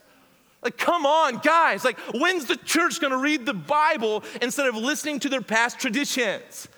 Like, 0.62 0.79
come 0.79 1.07
on, 1.07 1.38
guys. 1.38 1.85
Like, 1.85 1.99
when's 2.12 2.46
the 2.46 2.57
church 2.57 3.01
gonna 3.01 3.18
read 3.18 3.46
the 3.46 3.55
Bible 3.55 4.25
instead 4.42 4.66
of 4.66 4.75
listening 4.75 5.20
to 5.20 5.29
their 5.29 5.42
past 5.42 5.79
traditions? 5.79 6.68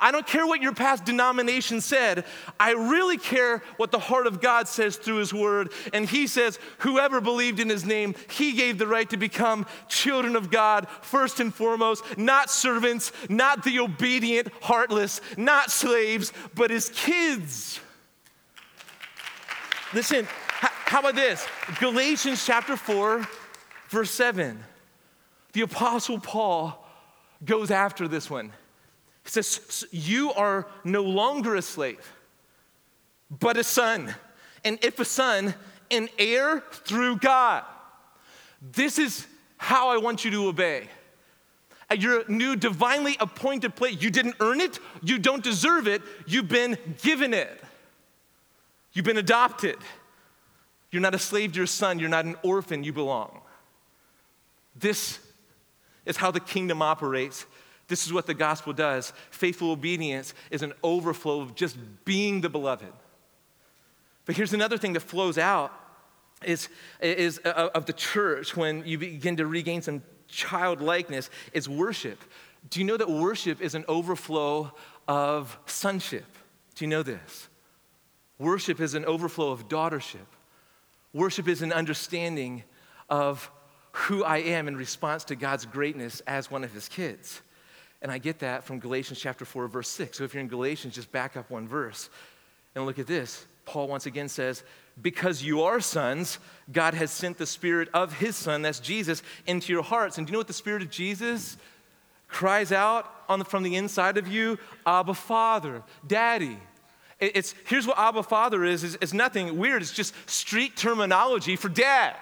I 0.00 0.10
don't 0.10 0.26
care 0.26 0.46
what 0.46 0.60
your 0.60 0.74
past 0.74 1.04
denomination 1.04 1.80
said. 1.80 2.24
I 2.58 2.72
really 2.72 3.18
care 3.18 3.62
what 3.76 3.90
the 3.90 3.98
heart 3.98 4.26
of 4.26 4.40
God 4.40 4.68
says 4.68 4.96
through 4.96 5.16
His 5.16 5.32
Word. 5.32 5.72
And 5.92 6.08
He 6.08 6.26
says, 6.26 6.58
whoever 6.78 7.20
believed 7.20 7.60
in 7.60 7.68
His 7.68 7.84
name, 7.84 8.14
He 8.30 8.52
gave 8.52 8.78
the 8.78 8.86
right 8.86 9.08
to 9.10 9.16
become 9.16 9.66
children 9.88 10.36
of 10.36 10.50
God, 10.50 10.88
first 11.02 11.40
and 11.40 11.54
foremost, 11.54 12.04
not 12.18 12.50
servants, 12.50 13.12
not 13.28 13.64
the 13.64 13.78
obedient, 13.78 14.48
heartless, 14.60 15.20
not 15.36 15.70
slaves, 15.70 16.32
but 16.54 16.70
His 16.70 16.90
kids. 16.90 17.80
Listen, 19.94 20.26
how 20.28 21.00
about 21.00 21.14
this? 21.14 21.46
Galatians 21.78 22.44
chapter 22.44 22.76
4, 22.76 23.26
verse 23.88 24.10
7. 24.10 24.62
The 25.52 25.62
Apostle 25.62 26.18
Paul 26.18 26.86
goes 27.44 27.70
after 27.70 28.08
this 28.08 28.28
one. 28.28 28.52
He 29.26 29.30
says, 29.30 29.84
You 29.90 30.32
are 30.34 30.68
no 30.84 31.02
longer 31.02 31.56
a 31.56 31.62
slave, 31.62 32.14
but 33.28 33.56
a 33.56 33.64
son. 33.64 34.14
And 34.64 34.78
if 34.82 35.00
a 35.00 35.04
son, 35.04 35.54
an 35.90 36.08
heir 36.18 36.62
through 36.70 37.18
God. 37.18 37.64
This 38.62 38.98
is 38.98 39.26
how 39.58 39.88
I 39.88 39.98
want 39.98 40.24
you 40.24 40.30
to 40.30 40.46
obey. 40.46 40.88
At 41.90 42.00
your 42.00 42.24
new 42.28 42.56
divinely 42.56 43.16
appointed 43.20 43.74
place, 43.76 44.00
you 44.00 44.10
didn't 44.10 44.36
earn 44.40 44.60
it, 44.60 44.78
you 45.02 45.18
don't 45.18 45.42
deserve 45.42 45.86
it, 45.86 46.02
you've 46.26 46.48
been 46.48 46.78
given 47.02 47.32
it. 47.32 47.62
You've 48.92 49.04
been 49.04 49.18
adopted. 49.18 49.76
You're 50.90 51.02
not 51.02 51.14
a 51.14 51.18
slave 51.18 51.52
to 51.52 51.58
your 51.58 51.66
son, 51.66 51.98
you're 51.98 52.08
not 52.08 52.24
an 52.24 52.36
orphan, 52.42 52.82
you 52.82 52.92
belong. 52.92 53.40
This 54.74 55.18
is 56.04 56.16
how 56.16 56.30
the 56.30 56.40
kingdom 56.40 56.80
operates. 56.80 57.44
This 57.88 58.06
is 58.06 58.12
what 58.12 58.26
the 58.26 58.34
gospel 58.34 58.72
does. 58.72 59.12
Faithful 59.30 59.70
obedience 59.70 60.34
is 60.50 60.62
an 60.62 60.72
overflow 60.82 61.40
of 61.40 61.54
just 61.54 61.76
being 62.04 62.40
the 62.40 62.48
beloved. 62.48 62.92
But 64.24 64.36
here's 64.36 64.52
another 64.52 64.76
thing 64.76 64.92
that 64.94 65.00
flows 65.00 65.38
out 65.38 65.72
is, 66.44 66.68
is 67.00 67.40
uh, 67.44 67.70
of 67.74 67.86
the 67.86 67.92
church 67.92 68.56
when 68.56 68.84
you 68.84 68.98
begin 68.98 69.36
to 69.36 69.46
regain 69.46 69.82
some 69.82 70.02
childlikeness 70.28 71.30
is 71.52 71.68
worship. 71.68 72.22
Do 72.70 72.80
you 72.80 72.86
know 72.86 72.96
that 72.96 73.08
worship 73.08 73.60
is 73.60 73.74
an 73.74 73.84
overflow 73.86 74.72
of 75.06 75.56
sonship? 75.66 76.26
Do 76.74 76.84
you 76.84 76.88
know 76.88 77.04
this? 77.04 77.48
Worship 78.38 78.80
is 78.80 78.94
an 78.94 79.04
overflow 79.04 79.52
of 79.52 79.68
daughtership. 79.68 80.26
Worship 81.12 81.48
is 81.48 81.62
an 81.62 81.72
understanding 81.72 82.64
of 83.08 83.50
who 83.92 84.24
I 84.24 84.38
am 84.38 84.68
in 84.68 84.76
response 84.76 85.24
to 85.24 85.36
God's 85.36 85.64
greatness 85.64 86.20
as 86.26 86.50
one 86.50 86.64
of 86.64 86.72
his 86.72 86.88
kids. 86.88 87.40
And 88.02 88.12
I 88.12 88.18
get 88.18 88.40
that 88.40 88.64
from 88.64 88.78
Galatians 88.78 89.18
chapter 89.18 89.44
4, 89.44 89.68
verse 89.68 89.88
6. 89.88 90.18
So 90.18 90.24
if 90.24 90.34
you're 90.34 90.40
in 90.40 90.48
Galatians, 90.48 90.94
just 90.94 91.10
back 91.12 91.36
up 91.36 91.50
one 91.50 91.66
verse 91.66 92.10
and 92.74 92.86
look 92.86 92.98
at 92.98 93.06
this. 93.06 93.46
Paul 93.64 93.88
once 93.88 94.06
again 94.06 94.28
says, 94.28 94.62
because 95.00 95.42
you 95.42 95.62
are 95.62 95.80
sons, 95.80 96.38
God 96.72 96.94
has 96.94 97.10
sent 97.10 97.36
the 97.36 97.46
Spirit 97.46 97.88
of 97.92 98.14
His 98.14 98.36
Son, 98.36 98.62
that's 98.62 98.80
Jesus, 98.80 99.22
into 99.46 99.72
your 99.72 99.82
hearts. 99.82 100.18
And 100.18 100.26
do 100.26 100.30
you 100.30 100.32
know 100.32 100.40
what 100.40 100.46
the 100.46 100.52
Spirit 100.52 100.82
of 100.82 100.90
Jesus 100.90 101.56
cries 102.28 102.72
out 102.72 103.12
the, 103.28 103.44
from 103.44 103.62
the 103.62 103.76
inside 103.76 104.16
of 104.16 104.28
you? 104.28 104.58
Abba, 104.86 105.14
Father, 105.14 105.82
Daddy. 106.06 106.58
It's, 107.18 107.54
here's 107.66 107.86
what 107.86 107.98
Abba 107.98 108.22
Father 108.22 108.62
is, 108.64 108.84
is 108.84 108.98
it's 109.00 109.14
nothing 109.14 109.58
weird. 109.58 109.82
It's 109.82 109.92
just 109.92 110.14
street 110.28 110.76
terminology 110.76 111.56
for 111.56 111.68
dad. 111.68 112.14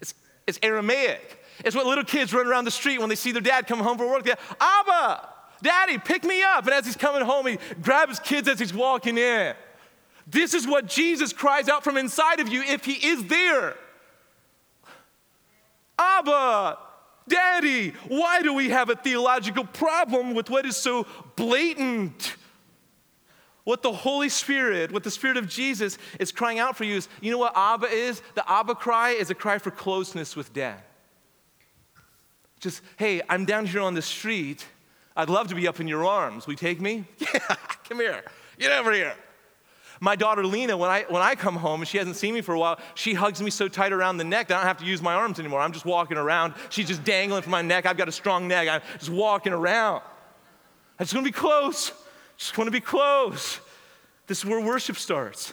It's, 0.00 0.14
it's 0.46 0.58
Aramaic. 0.62 1.39
It's 1.64 1.76
what 1.76 1.86
little 1.86 2.04
kids 2.04 2.32
run 2.32 2.46
around 2.46 2.64
the 2.64 2.70
street 2.70 3.00
when 3.00 3.08
they 3.08 3.14
see 3.14 3.32
their 3.32 3.42
dad 3.42 3.66
come 3.66 3.78
home 3.80 3.98
from 3.98 4.08
work. 4.08 4.24
They 4.24 4.34
Abba, 4.60 5.28
Daddy, 5.62 5.98
pick 5.98 6.24
me 6.24 6.42
up. 6.42 6.64
And 6.64 6.74
as 6.74 6.86
he's 6.86 6.96
coming 6.96 7.22
home, 7.22 7.46
he 7.46 7.58
grabs 7.82 8.18
his 8.18 8.20
kids 8.20 8.48
as 8.48 8.58
he's 8.58 8.74
walking 8.74 9.18
in. 9.18 9.54
This 10.26 10.54
is 10.54 10.66
what 10.66 10.86
Jesus 10.86 11.32
cries 11.32 11.68
out 11.68 11.84
from 11.84 11.96
inside 11.96 12.40
of 12.40 12.48
you 12.48 12.62
if 12.62 12.84
he 12.84 12.92
is 12.92 13.24
there. 13.24 13.76
Abba, 15.98 16.78
Daddy, 17.28 17.90
why 18.08 18.42
do 18.42 18.54
we 18.54 18.70
have 18.70 18.90
a 18.90 18.96
theological 18.96 19.64
problem 19.64 20.34
with 20.34 20.48
what 20.48 20.64
is 20.64 20.76
so 20.76 21.06
blatant? 21.36 22.36
What 23.64 23.82
the 23.82 23.92
Holy 23.92 24.30
Spirit, 24.30 24.90
what 24.90 25.04
the 25.04 25.10
Spirit 25.10 25.36
of 25.36 25.48
Jesus 25.48 25.98
is 26.18 26.32
crying 26.32 26.58
out 26.58 26.76
for 26.76 26.84
you 26.84 26.96
is 26.96 27.08
you 27.20 27.30
know 27.30 27.38
what 27.38 27.52
Abba 27.54 27.86
is? 27.86 28.22
The 28.34 28.50
Abba 28.50 28.74
cry 28.74 29.10
is 29.10 29.30
a 29.30 29.34
cry 29.34 29.58
for 29.58 29.70
closeness 29.70 30.34
with 30.34 30.52
Dad. 30.52 30.82
Just, 32.60 32.82
hey, 32.96 33.22
I'm 33.28 33.44
down 33.44 33.66
here 33.66 33.80
on 33.80 33.94
the 33.94 34.02
street. 34.02 34.66
I'd 35.16 35.30
love 35.30 35.48
to 35.48 35.54
be 35.54 35.66
up 35.66 35.80
in 35.80 35.88
your 35.88 36.06
arms. 36.06 36.46
Will 36.46 36.52
you 36.52 36.58
take 36.58 36.80
me? 36.80 37.04
Yeah, 37.20 37.56
come 37.88 37.98
here. 37.98 38.22
Get 38.58 38.70
over 38.72 38.92
here. 38.92 39.14
My 39.98 40.16
daughter 40.16 40.46
Lena, 40.46 40.76
when 40.76 40.88
I, 40.88 41.04
when 41.08 41.20
I 41.20 41.34
come 41.34 41.56
home 41.56 41.80
and 41.80 41.88
she 41.88 41.98
hasn't 41.98 42.16
seen 42.16 42.32
me 42.32 42.40
for 42.40 42.54
a 42.54 42.58
while, 42.58 42.78
she 42.94 43.12
hugs 43.12 43.42
me 43.42 43.50
so 43.50 43.68
tight 43.68 43.92
around 43.92 44.16
the 44.16 44.24
neck 44.24 44.48
that 44.48 44.54
I 44.54 44.60
don't 44.60 44.68
have 44.68 44.78
to 44.78 44.84
use 44.84 45.02
my 45.02 45.12
arms 45.14 45.38
anymore. 45.38 45.60
I'm 45.60 45.72
just 45.72 45.84
walking 45.84 46.16
around. 46.16 46.54
She's 46.70 46.86
just 46.86 47.04
dangling 47.04 47.42
from 47.42 47.50
my 47.50 47.60
neck. 47.60 47.84
I've 47.84 47.98
got 47.98 48.08
a 48.08 48.12
strong 48.12 48.48
neck. 48.48 48.68
I'm 48.68 48.80
just 48.98 49.10
walking 49.10 49.52
around. 49.52 50.02
I 50.98 51.04
just 51.04 51.14
want 51.14 51.26
to 51.26 51.32
be 51.32 51.36
close. 51.36 51.92
Just 52.38 52.56
want 52.56 52.68
to 52.68 52.72
be 52.72 52.80
close. 52.80 53.60
This 54.26 54.38
is 54.38 54.44
where 54.46 54.60
worship 54.60 54.96
starts. 54.96 55.52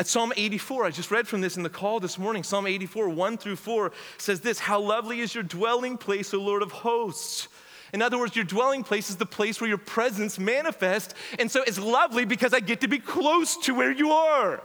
At 0.00 0.06
Psalm 0.06 0.32
84, 0.34 0.86
I 0.86 0.90
just 0.90 1.10
read 1.10 1.28
from 1.28 1.42
this 1.42 1.58
in 1.58 1.62
the 1.62 1.68
call 1.68 2.00
this 2.00 2.18
morning. 2.18 2.42
Psalm 2.42 2.66
84, 2.66 3.10
1 3.10 3.36
through 3.36 3.56
4 3.56 3.92
says 4.16 4.40
this 4.40 4.58
How 4.58 4.80
lovely 4.80 5.20
is 5.20 5.34
your 5.34 5.44
dwelling 5.44 5.98
place, 5.98 6.32
O 6.32 6.40
Lord 6.40 6.62
of 6.62 6.72
hosts. 6.72 7.48
In 7.92 8.00
other 8.00 8.18
words, 8.18 8.34
your 8.34 8.46
dwelling 8.46 8.82
place 8.82 9.10
is 9.10 9.16
the 9.16 9.26
place 9.26 9.60
where 9.60 9.68
your 9.68 9.76
presence 9.76 10.38
manifests. 10.38 11.12
And 11.38 11.50
so 11.50 11.62
it's 11.64 11.78
lovely 11.78 12.24
because 12.24 12.54
I 12.54 12.60
get 12.60 12.80
to 12.80 12.88
be 12.88 12.98
close 12.98 13.58
to 13.58 13.74
where 13.74 13.92
you 13.92 14.12
are. 14.12 14.62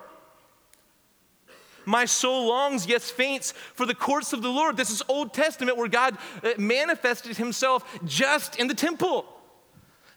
My 1.83 2.05
soul 2.05 2.47
longs, 2.47 2.87
yes, 2.87 3.11
faints 3.11 3.51
for 3.51 3.85
the 3.85 3.93
courts 3.93 4.31
of 4.31 4.41
the 4.41 4.47
Lord. 4.47 4.77
This 4.77 4.89
is 4.89 5.03
Old 5.09 5.33
Testament 5.33 5.77
where 5.77 5.89
God 5.89 6.17
uh, 6.45 6.51
manifested 6.57 7.35
himself 7.35 7.99
just 8.05 8.55
in 8.55 8.67
the 8.67 8.73
temple. 8.73 9.25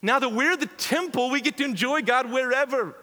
Now 0.00 0.20
that 0.20 0.28
we're 0.28 0.56
the 0.56 0.66
temple, 0.66 1.28
we 1.28 1.40
get 1.40 1.56
to 1.56 1.64
enjoy 1.64 2.02
God 2.02 2.30
wherever. 2.30 2.94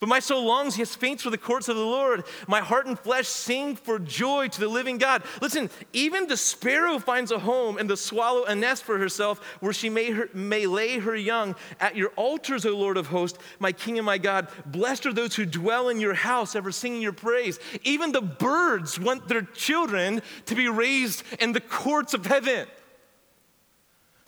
But 0.00 0.08
my 0.08 0.18
soul 0.18 0.44
longs, 0.44 0.76
yes, 0.76 0.94
faints 0.94 1.22
for 1.22 1.30
the 1.30 1.38
courts 1.38 1.68
of 1.68 1.76
the 1.76 1.82
Lord. 1.82 2.24
My 2.46 2.60
heart 2.60 2.86
and 2.86 2.98
flesh 2.98 3.26
sing 3.26 3.76
for 3.76 3.98
joy 3.98 4.48
to 4.48 4.60
the 4.60 4.68
living 4.68 4.98
God. 4.98 5.22
Listen, 5.40 5.70
even 5.92 6.26
the 6.26 6.36
sparrow 6.36 6.98
finds 6.98 7.30
a 7.30 7.38
home 7.38 7.78
and 7.78 7.88
the 7.88 7.96
swallow 7.96 8.44
a 8.44 8.54
nest 8.54 8.82
for 8.82 8.98
herself 8.98 9.38
where 9.60 9.72
she 9.72 9.88
may, 9.88 10.10
her, 10.10 10.28
may 10.34 10.66
lay 10.66 10.98
her 10.98 11.16
young. 11.16 11.54
At 11.80 11.96
your 11.96 12.10
altars, 12.16 12.66
O 12.66 12.76
Lord 12.76 12.96
of 12.96 13.06
hosts, 13.06 13.38
my 13.60 13.72
King 13.72 13.98
and 13.98 14.04
my 14.04 14.18
God, 14.18 14.48
blessed 14.66 15.06
are 15.06 15.12
those 15.12 15.36
who 15.36 15.46
dwell 15.46 15.88
in 15.88 16.00
your 16.00 16.14
house, 16.14 16.54
ever 16.56 16.72
singing 16.72 17.00
your 17.00 17.12
praise. 17.12 17.58
Even 17.84 18.12
the 18.12 18.20
birds 18.20 18.98
want 18.98 19.28
their 19.28 19.42
children 19.42 20.22
to 20.46 20.54
be 20.54 20.68
raised 20.68 21.22
in 21.40 21.52
the 21.52 21.60
courts 21.60 22.14
of 22.14 22.26
heaven. 22.26 22.66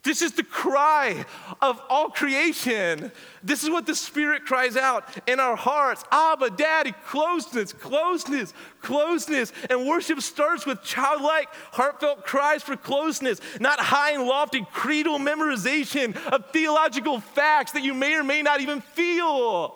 This 0.06 0.22
is 0.22 0.30
the 0.30 0.44
cry 0.44 1.24
of 1.60 1.82
all 1.88 2.10
creation. 2.10 3.10
This 3.42 3.64
is 3.64 3.70
what 3.70 3.86
the 3.86 3.94
Spirit 3.96 4.44
cries 4.44 4.76
out 4.76 5.04
in 5.26 5.40
our 5.40 5.56
hearts 5.56 6.04
Abba, 6.12 6.50
Daddy, 6.50 6.92
closeness, 7.08 7.72
closeness, 7.72 8.54
closeness. 8.80 9.52
And 9.68 9.84
worship 9.84 10.20
starts 10.20 10.64
with 10.64 10.80
childlike, 10.84 11.48
heartfelt 11.72 12.24
cries 12.24 12.62
for 12.62 12.76
closeness, 12.76 13.40
not 13.58 13.80
high 13.80 14.12
and 14.12 14.22
lofty 14.22 14.64
creedal 14.72 15.18
memorization 15.18 16.16
of 16.28 16.52
theological 16.52 17.18
facts 17.18 17.72
that 17.72 17.82
you 17.82 17.92
may 17.92 18.14
or 18.14 18.22
may 18.22 18.42
not 18.42 18.60
even 18.60 18.82
feel. 18.82 19.74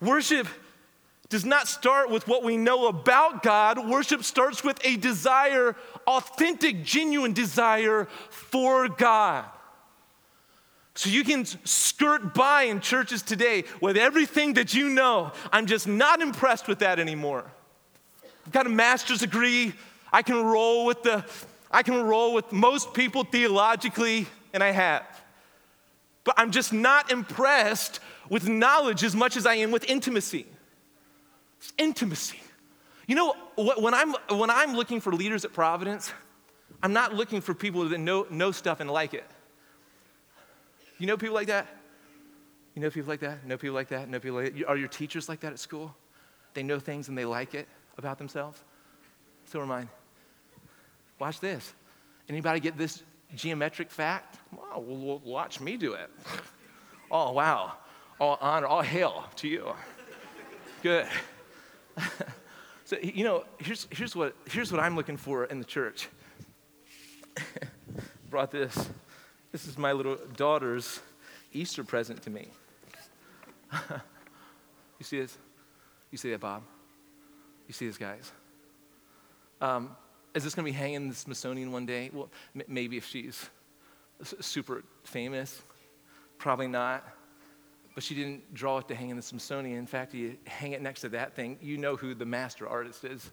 Worship 0.00 0.48
does 1.34 1.44
not 1.44 1.66
start 1.66 2.10
with 2.10 2.28
what 2.28 2.44
we 2.44 2.56
know 2.56 2.86
about 2.86 3.42
God. 3.42 3.88
Worship 3.88 4.22
starts 4.22 4.62
with 4.62 4.78
a 4.84 4.96
desire, 4.96 5.74
authentic, 6.06 6.84
genuine 6.84 7.32
desire 7.32 8.04
for 8.30 8.88
God. 8.88 9.44
So 10.94 11.10
you 11.10 11.24
can 11.24 11.44
skirt 11.64 12.34
by 12.34 12.62
in 12.62 12.80
churches 12.80 13.20
today 13.20 13.64
with 13.80 13.96
everything 13.96 14.54
that 14.54 14.74
you 14.74 14.88
know. 14.88 15.32
I'm 15.50 15.66
just 15.66 15.88
not 15.88 16.22
impressed 16.22 16.68
with 16.68 16.78
that 16.78 17.00
anymore. 17.00 17.50
I've 18.46 18.52
got 18.52 18.66
a 18.66 18.70
master's 18.70 19.18
degree. 19.18 19.72
I 20.12 20.22
can 20.22 20.36
roll 20.40 20.86
with 20.86 21.02
the 21.02 21.24
I 21.68 21.82
can 21.82 22.00
roll 22.00 22.32
with 22.32 22.52
most 22.52 22.94
people 22.94 23.24
theologically, 23.24 24.28
and 24.52 24.62
I 24.62 24.70
have. 24.70 25.04
But 26.22 26.36
I'm 26.38 26.52
just 26.52 26.72
not 26.72 27.10
impressed 27.10 27.98
with 28.28 28.48
knowledge 28.48 29.02
as 29.02 29.16
much 29.16 29.36
as 29.36 29.46
I 29.46 29.56
am 29.56 29.72
with 29.72 29.82
intimacy. 29.90 30.46
It's 31.64 31.72
intimacy. 31.78 32.40
You 33.06 33.14
know, 33.14 33.34
when 33.56 33.94
I'm, 33.94 34.14
when 34.28 34.50
I'm 34.50 34.74
looking 34.74 35.00
for 35.00 35.14
leaders 35.14 35.46
at 35.46 35.54
Providence, 35.54 36.12
I'm 36.82 36.92
not 36.92 37.14
looking 37.14 37.40
for 37.40 37.54
people 37.54 37.88
that 37.88 37.96
know, 37.96 38.26
know 38.28 38.52
stuff 38.52 38.80
and 38.80 38.90
like 38.90 39.14
it. 39.14 39.24
You 40.98 41.06
know 41.06 41.16
people 41.16 41.34
like 41.34 41.46
that? 41.46 41.66
You 42.74 42.82
know 42.82 42.90
people 42.90 43.08
like 43.08 43.20
that? 43.20 43.46
Know 43.46 43.56
people 43.56 43.74
like 43.74 43.88
that? 43.88 44.10
Know 44.10 44.20
people 44.20 44.42
like 44.42 44.54
that? 44.54 44.68
Are 44.68 44.76
your 44.76 44.88
teachers 44.88 45.26
like 45.26 45.40
that 45.40 45.52
at 45.52 45.58
school? 45.58 45.94
They 46.52 46.62
know 46.62 46.78
things 46.78 47.08
and 47.08 47.16
they 47.16 47.24
like 47.24 47.54
it 47.54 47.66
about 47.96 48.18
themselves? 48.18 48.62
So 49.46 49.60
are 49.60 49.66
mine. 49.66 49.88
Watch 51.18 51.40
this. 51.40 51.72
Anybody 52.28 52.60
get 52.60 52.76
this 52.76 53.02
geometric 53.34 53.90
fact? 53.90 54.36
Oh, 54.74 54.80
well, 54.80 55.22
watch 55.24 55.60
me 55.60 55.78
do 55.78 55.94
it. 55.94 56.10
oh, 57.10 57.32
wow. 57.32 57.72
All 58.20 58.36
honor, 58.42 58.66
all 58.66 58.82
hail 58.82 59.24
to 59.36 59.48
you. 59.48 59.72
Good. 60.82 61.06
so, 62.84 62.96
you 63.02 63.24
know, 63.24 63.44
here's, 63.58 63.86
here's, 63.90 64.14
what, 64.16 64.34
here's 64.46 64.72
what 64.72 64.80
I'm 64.80 64.96
looking 64.96 65.16
for 65.16 65.44
in 65.44 65.58
the 65.58 65.64
church. 65.64 66.08
Brought 68.30 68.50
this. 68.50 68.90
This 69.52 69.66
is 69.66 69.78
my 69.78 69.92
little 69.92 70.16
daughter's 70.36 71.00
Easter 71.52 71.84
present 71.84 72.22
to 72.22 72.30
me. 72.30 72.48
you 73.72 75.04
see 75.04 75.20
this? 75.20 75.38
You 76.10 76.18
see 76.18 76.30
that, 76.30 76.40
Bob? 76.40 76.62
You 77.68 77.74
see 77.74 77.86
this, 77.86 77.98
guys? 77.98 78.32
Um, 79.60 79.96
is 80.34 80.42
this 80.44 80.54
going 80.54 80.66
to 80.66 80.72
be 80.72 80.76
hanging 80.76 80.96
in 80.96 81.08
the 81.08 81.14
Smithsonian 81.14 81.70
one 81.72 81.86
day? 81.86 82.10
Well, 82.12 82.28
m- 82.54 82.62
maybe 82.68 82.96
if 82.96 83.06
she's 83.06 83.48
super 84.40 84.82
famous. 85.04 85.62
Probably 86.38 86.66
not 86.66 87.04
but 87.94 88.02
she 88.02 88.14
didn't 88.14 88.52
draw 88.52 88.78
it 88.78 88.88
to 88.88 88.94
hang 88.94 89.10
in 89.10 89.16
the 89.16 89.22
Smithsonian. 89.22 89.78
In 89.78 89.86
fact, 89.86 90.14
you 90.14 90.36
hang 90.46 90.72
it 90.72 90.82
next 90.82 91.02
to 91.02 91.08
that 91.10 91.34
thing, 91.34 91.58
you 91.60 91.78
know 91.78 91.96
who 91.96 92.14
the 92.14 92.26
master 92.26 92.68
artist 92.68 93.04
is. 93.04 93.30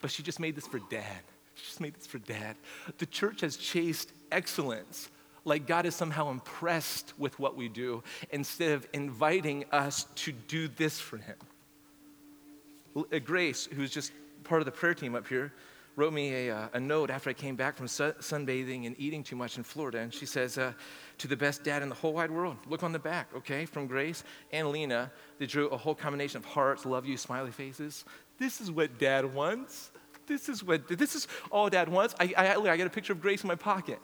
But 0.00 0.10
she 0.10 0.22
just 0.22 0.40
made 0.40 0.56
this 0.56 0.66
for 0.66 0.80
dad. 0.90 1.22
She 1.54 1.66
just 1.66 1.80
made 1.80 1.94
this 1.94 2.06
for 2.06 2.18
dad. 2.18 2.56
The 2.98 3.06
church 3.06 3.40
has 3.42 3.56
chased 3.56 4.12
excellence 4.32 5.10
like 5.44 5.66
God 5.66 5.86
is 5.86 5.94
somehow 5.94 6.30
impressed 6.30 7.14
with 7.18 7.38
what 7.38 7.56
we 7.56 7.68
do 7.68 8.02
instead 8.30 8.72
of 8.72 8.86
inviting 8.92 9.64
us 9.72 10.06
to 10.16 10.32
do 10.32 10.68
this 10.68 11.00
for 11.00 11.16
him. 11.16 11.36
Uh, 12.96 13.18
Grace, 13.18 13.68
who's 13.72 13.90
just 13.90 14.12
part 14.44 14.60
of 14.60 14.66
the 14.66 14.72
prayer 14.72 14.94
team 14.94 15.14
up 15.14 15.26
here, 15.26 15.52
wrote 15.96 16.12
me 16.12 16.48
a, 16.48 16.56
uh, 16.56 16.68
a 16.72 16.80
note 16.80 17.10
after 17.10 17.28
I 17.30 17.32
came 17.32 17.54
back 17.54 17.76
from 17.76 17.86
sunbathing 17.86 18.86
and 18.86 18.96
eating 18.98 19.22
too 19.22 19.36
much 19.36 19.58
in 19.58 19.62
Florida. 19.62 19.98
And 19.98 20.12
she 20.12 20.26
says, 20.26 20.56
uh, 20.56 20.72
To 21.18 21.28
the 21.28 21.36
best 21.36 21.64
dad 21.64 21.82
in 21.82 21.88
the 21.88 21.94
whole 21.94 22.14
wide 22.14 22.30
world. 22.30 22.56
Look 22.68 22.82
on 22.82 22.92
the 22.92 22.98
back, 22.98 23.28
okay? 23.36 23.66
From 23.66 23.86
Grace 23.86 24.24
and 24.52 24.70
Lena, 24.70 25.10
they 25.38 25.46
drew 25.46 25.68
a 25.68 25.76
whole 25.76 25.94
combination 25.94 26.38
of 26.38 26.44
hearts, 26.44 26.86
love 26.86 27.06
you, 27.06 27.16
smiley 27.16 27.50
faces. 27.50 28.04
This 28.38 28.60
is 28.60 28.70
what 28.70 28.98
dad 28.98 29.34
wants. 29.34 29.90
This 30.26 30.48
is 30.48 30.64
what, 30.64 30.88
this 30.88 31.14
is 31.14 31.28
all 31.50 31.68
dad 31.68 31.88
wants. 31.88 32.14
I, 32.18 32.32
I, 32.36 32.54
I 32.56 32.76
got 32.76 32.86
a 32.86 32.90
picture 32.90 33.12
of 33.12 33.20
Grace 33.20 33.42
in 33.42 33.48
my 33.48 33.54
pocket. 33.54 33.98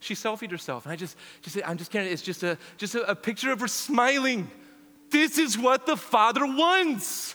She 0.00 0.14
selfied 0.14 0.50
herself, 0.50 0.86
and 0.86 0.92
I 0.92 0.96
just, 0.96 1.16
just 1.42 1.58
I'm 1.66 1.76
just 1.76 1.90
kidding. 1.90 2.10
It's 2.10 2.22
just 2.22 2.42
a, 2.42 2.56
just 2.76 2.94
a, 2.94 3.10
a 3.10 3.14
picture 3.16 3.50
of 3.50 3.60
her 3.60 3.68
smiling. 3.68 4.50
This 5.10 5.38
is 5.38 5.58
what 5.58 5.86
the 5.86 5.96
Father 5.96 6.46
wants. 6.46 7.34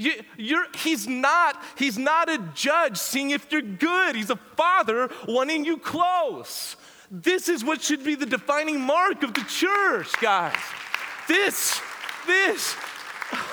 You, 0.00 0.64
he's 0.74 1.06
not, 1.06 1.62
he's 1.76 1.98
not 1.98 2.30
a 2.30 2.38
judge 2.54 2.96
seeing 2.96 3.30
if 3.30 3.52
you're 3.52 3.60
good. 3.60 4.16
He's 4.16 4.30
a 4.30 4.36
father 4.36 5.10
wanting 5.28 5.66
you 5.66 5.76
close. 5.76 6.76
This 7.10 7.50
is 7.50 7.62
what 7.62 7.82
should 7.82 8.02
be 8.02 8.14
the 8.14 8.24
defining 8.24 8.80
mark 8.80 9.22
of 9.22 9.34
the 9.34 9.42
church, 9.42 10.10
guys. 10.20 10.56
This, 11.28 11.82
this. 12.26 12.74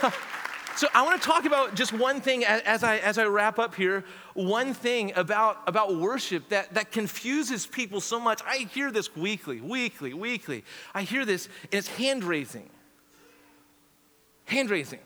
so 0.78 0.88
I 0.94 1.04
want 1.04 1.22
to 1.22 1.28
talk 1.28 1.44
about 1.44 1.76
just 1.76 1.92
one 1.92 2.22
thing 2.22 2.46
as 2.46 2.82
I, 2.82 2.98
as 3.00 3.18
I 3.18 3.26
wrap 3.26 3.60
up 3.60 3.76
here. 3.76 4.06
One 4.34 4.74
thing 4.74 5.12
about, 5.18 5.58
about 5.68 5.98
worship 5.98 6.48
that, 6.48 6.74
that 6.76 6.94
confuses 6.94 7.66
people 7.66 8.00
so 8.00 8.22
much. 8.22 8.42
I 8.48 8.70
hear 8.74 8.90
this 8.90 9.18
weekly, 9.18 9.60
weekly, 9.60 10.14
weekly. 10.14 10.64
I 10.94 11.02
hear 11.02 11.26
this, 11.26 11.50
and 11.64 11.74
it's 11.74 11.90
hand 11.90 12.24
raising. 12.24 12.70
Hand 14.46 14.70
raising. 14.70 15.00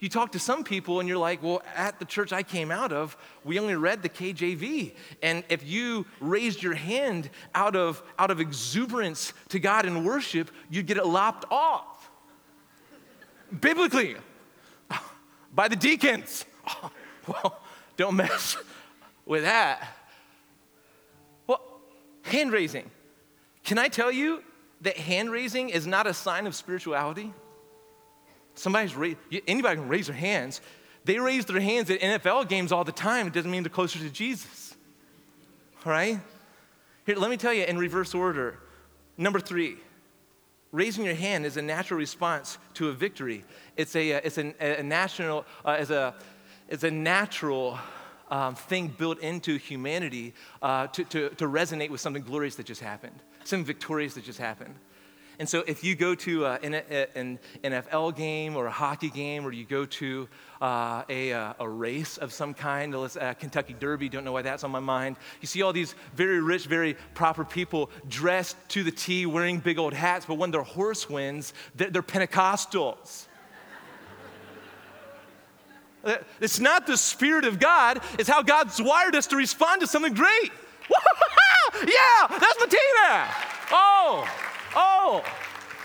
You 0.00 0.08
talk 0.08 0.32
to 0.32 0.38
some 0.38 0.64
people 0.64 0.98
and 0.98 1.08
you're 1.08 1.18
like, 1.18 1.42
well, 1.42 1.62
at 1.76 1.98
the 1.98 2.06
church 2.06 2.32
I 2.32 2.42
came 2.42 2.70
out 2.70 2.90
of, 2.90 3.18
we 3.44 3.58
only 3.58 3.76
read 3.76 4.02
the 4.02 4.08
KJV. 4.08 4.94
And 5.22 5.44
if 5.50 5.62
you 5.62 6.06
raised 6.20 6.62
your 6.62 6.74
hand 6.74 7.28
out 7.54 7.76
of, 7.76 8.02
out 8.18 8.30
of 8.30 8.40
exuberance 8.40 9.34
to 9.50 9.60
God 9.60 9.84
in 9.84 10.02
worship, 10.02 10.50
you'd 10.70 10.86
get 10.86 10.96
it 10.96 11.04
lopped 11.04 11.44
off. 11.52 12.10
Biblically, 13.60 14.16
by 15.54 15.68
the 15.68 15.76
deacons. 15.76 16.44
Well, 17.26 17.60
don't 17.96 18.16
mess 18.16 18.56
with 19.26 19.44
that. 19.44 19.86
Well, 21.46 21.60
hand 22.22 22.50
raising. 22.50 22.90
Can 23.62 23.78
I 23.78 23.88
tell 23.88 24.10
you 24.10 24.42
that 24.80 24.96
hand 24.96 25.30
raising 25.30 25.68
is 25.68 25.86
not 25.86 26.06
a 26.08 26.14
sign 26.14 26.46
of 26.46 26.56
spirituality? 26.56 27.32
Somebody's 28.60 28.94
anybody 29.48 29.76
can 29.76 29.88
raise 29.88 30.08
their 30.08 30.16
hands. 30.16 30.60
They 31.06 31.18
raise 31.18 31.46
their 31.46 31.60
hands 31.60 31.88
at 31.88 31.98
NFL 32.00 32.46
games 32.46 32.72
all 32.72 32.84
the 32.84 32.92
time. 32.92 33.26
It 33.26 33.32
doesn't 33.32 33.50
mean 33.50 33.62
they're 33.62 33.70
closer 33.70 33.98
to 33.98 34.10
Jesus. 34.10 34.76
All 35.86 35.92
right? 35.92 36.20
Here, 37.06 37.16
let 37.16 37.30
me 37.30 37.38
tell 37.38 37.54
you 37.54 37.64
in 37.64 37.78
reverse 37.78 38.14
order. 38.14 38.58
Number 39.16 39.40
three, 39.40 39.78
raising 40.72 41.06
your 41.06 41.14
hand 41.14 41.46
is 41.46 41.56
a 41.56 41.62
natural 41.62 41.98
response 41.98 42.58
to 42.74 42.90
a 42.90 42.92
victory. 42.92 43.44
It's 43.78 43.96
a, 43.96 44.12
uh, 44.12 44.20
it's 44.24 44.36
a, 44.36 44.80
a 44.80 44.82
national, 44.82 45.46
uh, 45.64 45.76
as 45.78 45.90
a, 45.90 46.14
it's 46.68 46.84
a 46.84 46.90
natural 46.90 47.78
um, 48.30 48.56
thing 48.56 48.88
built 48.88 49.20
into 49.20 49.56
humanity 49.56 50.34
uh, 50.60 50.86
to, 50.88 51.04
to, 51.04 51.30
to 51.30 51.46
resonate 51.46 51.88
with 51.88 52.02
something 52.02 52.22
glorious 52.22 52.56
that 52.56 52.66
just 52.66 52.82
happened, 52.82 53.18
something 53.44 53.64
victorious 53.64 54.12
that 54.14 54.24
just 54.24 54.38
happened. 54.38 54.74
And 55.40 55.48
so 55.48 55.64
if 55.66 55.82
you 55.82 55.96
go 55.96 56.14
to 56.16 56.44
uh, 56.44 56.58
an, 56.62 56.74
an, 57.14 57.38
NFL 57.64 58.14
game 58.14 58.56
or 58.56 58.66
a 58.66 58.70
hockey 58.70 59.08
game, 59.08 59.46
or 59.46 59.52
you 59.52 59.64
go 59.64 59.86
to 59.86 60.28
uh, 60.60 61.02
a, 61.08 61.32
uh, 61.32 61.54
a, 61.58 61.66
race 61.66 62.18
of 62.18 62.30
some 62.30 62.52
kind, 62.52 62.94
uh, 62.94 63.32
Kentucky 63.38 63.74
Derby, 63.80 64.10
don't 64.10 64.22
know 64.22 64.32
why 64.32 64.42
that's 64.42 64.64
on 64.64 64.70
my 64.70 64.80
mind. 64.80 65.16
You 65.40 65.46
see 65.46 65.62
all 65.62 65.72
these 65.72 65.94
very 66.14 66.42
rich, 66.42 66.66
very 66.66 66.94
proper 67.14 67.42
people 67.42 67.90
dressed 68.06 68.54
to 68.68 68.82
the 68.82 68.90
T, 68.90 69.24
wearing 69.24 69.60
big 69.60 69.78
old 69.78 69.94
hats, 69.94 70.26
but 70.26 70.34
when 70.34 70.50
their 70.50 70.62
horse 70.62 71.08
wins, 71.08 71.54
they're, 71.74 71.88
they're 71.88 72.02
Pentecostals. 72.02 73.26
It's 76.40 76.60
not 76.60 76.86
the 76.86 76.96
Spirit 76.96 77.44
of 77.44 77.58
God, 77.58 78.00
it's 78.18 78.28
how 78.28 78.42
God's 78.42 78.80
wired 78.80 79.14
us 79.14 79.26
to 79.28 79.36
respond 79.36 79.80
to 79.80 79.86
something 79.86 80.12
great. 80.12 80.50
yeah, 81.86 82.26
that's 82.28 82.58
Martina. 82.58 83.28
Oh. 83.70 84.49
Oh, 84.74 85.24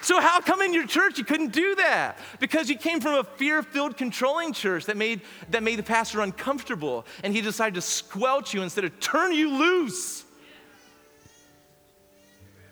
so 0.06 0.22
how 0.22 0.40
come 0.40 0.62
in 0.62 0.72
your 0.72 0.86
church 0.86 1.18
you 1.18 1.26
couldn't 1.26 1.52
do 1.52 1.74
that? 1.78 2.20
Because 2.40 2.70
you 2.70 2.78
came 2.78 3.00
from 3.00 3.16
a 3.16 3.24
fear-filled, 3.24 3.98
controlling 3.98 4.54
church 4.54 4.86
that 4.86 4.98
made, 4.98 5.22
that 5.50 5.64
made 5.64 5.80
the 5.80 5.84
pastor 5.84 6.22
uncomfortable, 6.22 7.08
and 7.24 7.34
he 7.34 7.42
decided 7.42 7.74
to 7.74 7.82
squelch 7.82 8.54
you 8.54 8.62
instead 8.62 8.84
of 8.84 9.00
turn 9.00 9.34
you 9.34 9.58
loose. 9.58 10.24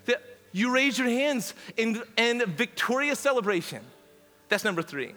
That 0.05 0.21
you 0.51 0.71
raise 0.71 0.99
your 0.99 1.07
hands 1.07 1.55
in, 1.75 2.03
in 2.17 2.45
victorious 2.51 3.17
celebration. 3.17 3.83
That's 4.49 4.63
number 4.63 4.83
three. 4.83 5.15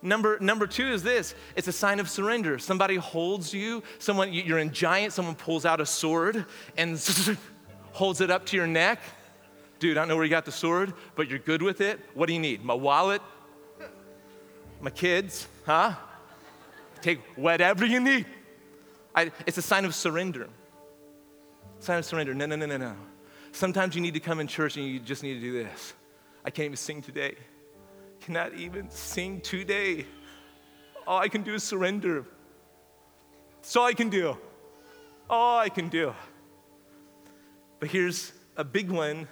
Number, 0.00 0.38
number 0.40 0.66
two 0.66 0.86
is 0.86 1.02
this 1.02 1.34
it's 1.54 1.68
a 1.68 1.72
sign 1.72 2.00
of 2.00 2.08
surrender. 2.08 2.58
Somebody 2.58 2.96
holds 2.96 3.52
you, 3.52 3.82
someone, 3.98 4.32
you're 4.32 4.58
in 4.58 4.72
giant, 4.72 5.12
someone 5.12 5.34
pulls 5.34 5.66
out 5.66 5.82
a 5.82 5.86
sword 5.86 6.46
and 6.78 6.98
holds 7.92 8.22
it 8.22 8.30
up 8.30 8.46
to 8.46 8.56
your 8.56 8.66
neck 8.66 9.00
Dude, 9.80 9.96
I 9.96 10.02
don't 10.02 10.08
know 10.08 10.16
where 10.16 10.26
you 10.26 10.30
got 10.30 10.44
the 10.44 10.52
sword, 10.52 10.92
but 11.16 11.30
you're 11.30 11.38
good 11.38 11.62
with 11.62 11.80
it. 11.80 11.98
What 12.12 12.26
do 12.26 12.34
you 12.34 12.38
need? 12.38 12.62
My 12.62 12.74
wallet? 12.74 13.22
My 14.78 14.90
kids? 14.90 15.48
Huh? 15.64 15.94
Take 17.00 17.20
whatever 17.34 17.86
you 17.86 17.98
need. 17.98 18.26
I, 19.14 19.32
it's 19.46 19.56
a 19.56 19.62
sign 19.62 19.86
of 19.86 19.94
surrender. 19.94 20.50
Sign 21.78 21.98
of 21.98 22.04
surrender. 22.04 22.34
No, 22.34 22.44
no, 22.44 22.56
no, 22.56 22.66
no, 22.66 22.76
no. 22.76 22.94
Sometimes 23.52 23.94
you 23.94 24.02
need 24.02 24.12
to 24.12 24.20
come 24.20 24.38
in 24.38 24.46
church 24.46 24.76
and 24.76 24.86
you 24.86 25.00
just 25.00 25.22
need 25.22 25.34
to 25.34 25.40
do 25.40 25.52
this. 25.52 25.94
I 26.44 26.50
can't 26.50 26.66
even 26.66 26.76
sing 26.76 27.00
today. 27.00 27.36
Cannot 28.20 28.52
even 28.54 28.90
sing 28.90 29.40
today. 29.40 30.04
All 31.06 31.18
I 31.18 31.28
can 31.28 31.42
do 31.42 31.54
is 31.54 31.64
surrender. 31.64 32.26
That's 33.56 33.74
all 33.76 33.86
I 33.86 33.94
can 33.94 34.10
do. 34.10 34.36
All 35.30 35.58
I 35.58 35.70
can 35.70 35.88
do. 35.88 36.14
But 37.78 37.88
here's 37.88 38.32
a 38.58 38.64
big 38.64 38.90
one 38.90 39.26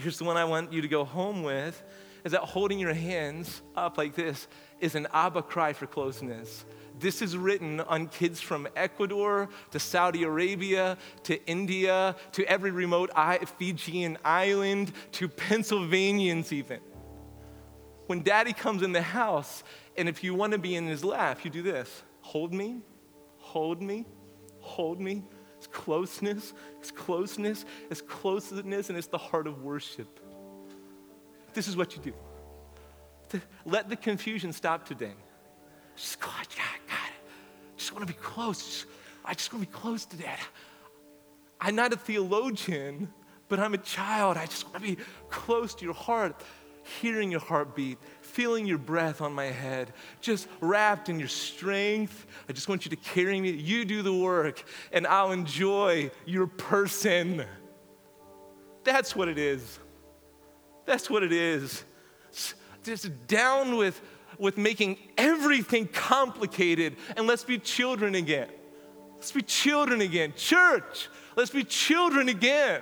Here's 0.00 0.16
the 0.16 0.24
one 0.24 0.38
I 0.38 0.46
want 0.46 0.72
you 0.72 0.80
to 0.80 0.88
go 0.88 1.04
home 1.04 1.42
with 1.42 1.82
is 2.24 2.32
that 2.32 2.40
holding 2.40 2.78
your 2.78 2.94
hands 2.94 3.60
up 3.76 3.98
like 3.98 4.14
this 4.14 4.48
is 4.80 4.94
an 4.94 5.06
Abba 5.12 5.42
cry 5.42 5.74
for 5.74 5.86
closeness. 5.86 6.64
This 6.98 7.20
is 7.20 7.36
written 7.36 7.80
on 7.80 8.08
kids 8.08 8.40
from 8.40 8.66
Ecuador 8.76 9.50
to 9.72 9.78
Saudi 9.78 10.22
Arabia 10.22 10.96
to 11.24 11.44
India 11.46 12.16
to 12.32 12.44
every 12.44 12.70
remote 12.70 13.10
Fijian 13.58 14.16
island 14.24 14.92
to 15.12 15.28
Pennsylvanians, 15.28 16.50
even. 16.52 16.80
When 18.06 18.22
daddy 18.22 18.54
comes 18.54 18.82
in 18.82 18.92
the 18.92 19.02
house, 19.02 19.62
and 19.98 20.08
if 20.08 20.24
you 20.24 20.34
want 20.34 20.52
to 20.52 20.58
be 20.58 20.76
in 20.76 20.86
his 20.86 21.04
lap, 21.04 21.44
you 21.44 21.50
do 21.50 21.62
this 21.62 22.02
hold 22.22 22.54
me, 22.54 22.80
hold 23.36 23.82
me, 23.82 24.06
hold 24.60 24.98
me. 24.98 25.24
It's 25.60 25.66
closeness, 25.66 26.54
it's 26.78 26.90
closeness, 26.90 27.66
it's 27.90 28.00
closeness, 28.00 28.88
and 28.88 28.96
it's 28.96 29.08
the 29.08 29.18
heart 29.18 29.46
of 29.46 29.62
worship. 29.62 30.18
This 31.52 31.68
is 31.68 31.76
what 31.76 31.94
you 31.94 32.02
do. 32.02 33.40
Let 33.66 33.90
the 33.90 33.96
confusion 33.96 34.54
stop 34.54 34.86
today. 34.86 35.12
Just 35.96 36.18
God, 36.18 36.46
yeah, 36.56 36.62
God, 36.88 36.96
I 36.96 37.76
just 37.76 37.92
want 37.92 38.08
to 38.08 38.10
be 38.10 38.18
close. 38.18 38.86
I 39.22 39.34
just 39.34 39.52
want 39.52 39.62
to 39.62 39.70
be 39.70 39.76
close 39.76 40.06
to 40.06 40.16
that. 40.22 40.40
I'm 41.60 41.76
not 41.76 41.92
a 41.92 41.96
theologian, 41.98 43.12
but 43.50 43.60
I'm 43.60 43.74
a 43.74 43.78
child. 43.78 44.38
I 44.38 44.46
just 44.46 44.64
want 44.64 44.76
to 44.76 44.96
be 44.96 45.02
close 45.28 45.74
to 45.74 45.84
your 45.84 45.92
heart, 45.92 46.42
hearing 46.82 47.30
your 47.30 47.40
heartbeat, 47.40 47.98
feeling 48.20 48.66
your 48.66 48.78
breath 48.78 49.20
on 49.20 49.32
my 49.32 49.46
head, 49.46 49.92
just 50.20 50.48
wrapped 50.60 51.08
in 51.08 51.18
your 51.18 51.28
strength. 51.28 52.26
I 52.48 52.52
just 52.52 52.68
want 52.68 52.84
you 52.84 52.90
to 52.90 52.96
carry 52.96 53.40
me. 53.40 53.50
You 53.50 53.84
do 53.84 54.02
the 54.02 54.14
work, 54.14 54.64
and 54.92 55.06
I'll 55.06 55.32
enjoy 55.32 56.10
your 56.26 56.46
person. 56.46 57.44
That's 58.84 59.14
what 59.14 59.28
it 59.28 59.38
is. 59.38 59.78
That's 60.86 61.10
what 61.10 61.22
it 61.22 61.32
is. 61.32 61.84
Just 62.82 63.26
down 63.26 63.76
with, 63.76 64.00
with 64.38 64.56
making 64.56 64.98
everything 65.18 65.86
complicated, 65.88 66.96
and 67.16 67.26
let's 67.26 67.44
be 67.44 67.58
children 67.58 68.14
again. 68.14 68.48
Let's 69.16 69.32
be 69.32 69.42
children 69.42 70.00
again. 70.00 70.32
Church, 70.34 71.08
let's 71.36 71.50
be 71.50 71.62
children 71.62 72.30
again. 72.30 72.80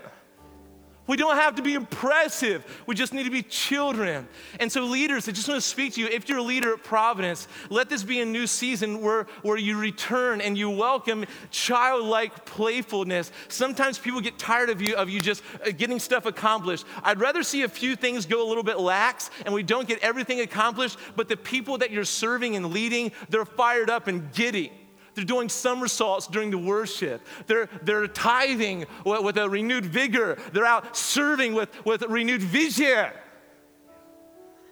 We 1.09 1.17
don't 1.17 1.37
have 1.37 1.57
to 1.57 1.63
be 1.63 1.73
impressive. 1.73 2.83
We 2.87 2.95
just 2.95 3.15
need 3.15 3.25
to 3.25 3.31
be 3.31 3.43
children. 3.43 4.29
And 4.61 4.71
so, 4.71 4.85
leaders, 4.85 5.27
I 5.27 5.33
just 5.33 5.49
want 5.49 5.61
to 5.61 5.67
speak 5.67 5.95
to 5.95 6.01
you. 6.01 6.07
If 6.07 6.29
you're 6.29 6.39
a 6.39 6.43
leader 6.43 6.75
at 6.75 6.85
Providence, 6.85 7.49
let 7.71 7.89
this 7.89 8.03
be 8.03 8.21
a 8.21 8.27
new 8.27 8.47
season 8.47 9.01
where, 9.01 9.27
where 9.41 9.57
you 9.57 9.79
return 9.79 10.43
and 10.43 10.57
you 10.57 10.69
welcome 10.69 11.25
childlike 11.51 12.45
playfulness. 12.45 13.33
Sometimes 13.49 13.99
people 13.99 14.21
get 14.21 14.39
tired 14.39 14.69
of 14.69 14.83
you, 14.83 14.97
of 14.97 15.09
you 15.09 15.19
just 15.19 15.43
uh, 15.67 15.71
getting 15.71 15.99
stuff 15.99 16.27
accomplished. 16.27 16.85
I'd 17.03 17.21
rather 17.21 17.43
see 17.43 17.63
a 17.63 17.69
few 17.69 17.97
things 17.97 18.27
go 18.27 18.47
a 18.47 18.49
little 18.49 18.63
bit 18.63 18.79
lax 18.79 19.31
and 19.47 19.55
we 19.55 19.63
don't 19.63 19.89
get 19.89 20.01
everything 20.01 20.41
accomplished, 20.41 20.99
but 21.17 21.31
the 21.31 21.39
people 21.39 21.79
that 21.79 21.91
you're 21.91 22.05
serving 22.05 22.55
and 22.55 22.67
leading, 22.67 23.13
they're 23.31 23.47
fired 23.47 23.89
up 23.89 24.09
and 24.09 24.31
giddy. 24.35 24.73
They're 25.19 25.25
doing 25.25 25.49
somersaults 25.49 26.29
during 26.29 26.53
the 26.53 26.59
worship. 26.59 27.27
They're, 27.49 27.69
they're 27.83 28.07
tithing 28.07 28.87
with, 29.05 29.25
with 29.25 29.37
a 29.37 29.49
renewed 29.49 29.85
vigor. 29.85 30.39
They're 30.53 30.65
out 30.65 30.97
serving 30.97 31.55
with, 31.55 31.71
with 31.85 32.03
renewed 32.03 32.41
vision. 32.41 33.09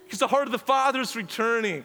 Because 0.05 0.21
the 0.21 0.29
heart 0.29 0.47
of 0.47 0.53
the 0.53 0.59
Father 0.61 1.01
is 1.01 1.17
returning. 1.17 1.85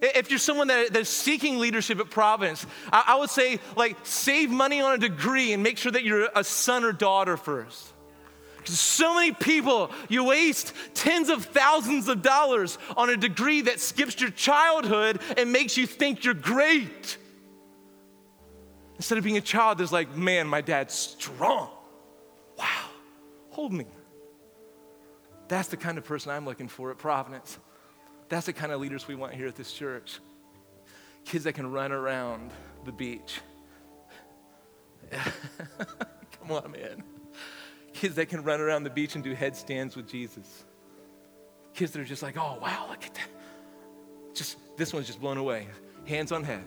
If 0.00 0.30
you're 0.30 0.38
someone 0.38 0.68
that, 0.68 0.92
that's 0.92 1.10
seeking 1.10 1.58
leadership 1.58 1.98
at 1.98 2.10
Providence, 2.10 2.64
I, 2.92 3.02
I 3.08 3.16
would 3.16 3.30
say, 3.30 3.58
like, 3.74 3.96
save 4.04 4.50
money 4.50 4.80
on 4.80 4.94
a 4.94 4.98
degree 4.98 5.52
and 5.52 5.60
make 5.60 5.78
sure 5.78 5.90
that 5.90 6.04
you're 6.04 6.28
a 6.36 6.44
son 6.44 6.84
or 6.84 6.92
daughter 6.92 7.36
first. 7.36 7.92
So 8.66 9.16
many 9.16 9.32
people, 9.32 9.90
you 10.08 10.22
waste 10.22 10.74
tens 10.94 11.28
of 11.28 11.46
thousands 11.46 12.06
of 12.06 12.22
dollars 12.22 12.78
on 12.96 13.10
a 13.10 13.16
degree 13.16 13.62
that 13.62 13.80
skips 13.80 14.20
your 14.20 14.30
childhood 14.30 15.20
and 15.36 15.50
makes 15.50 15.76
you 15.76 15.88
think 15.88 16.22
you're 16.22 16.34
great. 16.34 17.18
Instead 18.98 19.16
of 19.16 19.24
being 19.24 19.36
a 19.36 19.40
child 19.40 19.78
that's 19.78 19.92
like, 19.92 20.14
man, 20.16 20.48
my 20.48 20.60
dad's 20.60 20.92
strong. 20.92 21.70
Wow. 22.58 22.90
hold 23.50 23.72
me. 23.72 23.86
That's 25.46 25.68
the 25.68 25.76
kind 25.76 25.96
of 25.96 26.04
person 26.04 26.32
I'm 26.32 26.44
looking 26.44 26.68
for 26.68 26.90
at 26.90 26.98
Providence. 26.98 27.58
That's 28.28 28.46
the 28.46 28.52
kind 28.52 28.72
of 28.72 28.80
leaders 28.80 29.06
we 29.06 29.14
want 29.14 29.34
here 29.34 29.46
at 29.46 29.54
this 29.54 29.72
church. 29.72 30.18
Kids 31.24 31.44
that 31.44 31.54
can 31.54 31.70
run 31.70 31.92
around 31.92 32.50
the 32.84 32.92
beach. 32.92 33.40
Come 35.12 36.50
on, 36.50 36.72
man. 36.72 37.04
Kids 37.94 38.16
that 38.16 38.28
can 38.28 38.42
run 38.42 38.60
around 38.60 38.82
the 38.82 38.90
beach 38.90 39.14
and 39.14 39.22
do 39.22 39.32
headstands 39.32 39.96
with 39.96 40.08
Jesus. 40.08 40.64
Kids 41.72 41.92
that 41.92 42.00
are 42.00 42.04
just 42.04 42.22
like, 42.22 42.36
oh, 42.36 42.58
wow, 42.60 42.86
look 42.90 43.04
at 43.04 43.14
that. 43.14 43.28
Just, 44.34 44.56
this 44.76 44.92
one's 44.92 45.06
just 45.06 45.20
blown 45.20 45.38
away. 45.38 45.68
Hands 46.04 46.30
on 46.32 46.42
head. 46.42 46.64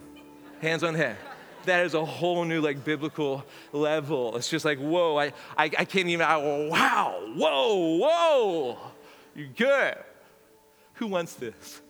Hands 0.61 0.81
on 0.81 0.95
head 0.95 1.17
that 1.65 1.85
is 1.85 1.93
a 1.93 2.03
whole 2.03 2.43
new 2.45 2.61
like 2.61 2.83
biblical 2.83 3.45
level. 3.71 4.35
It's 4.37 4.49
just 4.49 4.65
like, 4.65 4.79
whoa, 4.79 5.17
I, 5.17 5.33
I, 5.57 5.65
I 5.65 5.85
can't 5.85 6.07
even, 6.07 6.25
I, 6.25 6.37
wow, 6.37 7.21
whoa, 7.35 7.97
whoa, 7.97 8.77
you're 9.35 9.47
good. 9.47 9.97
Who 10.95 11.07
wants 11.07 11.33
this? 11.33 11.81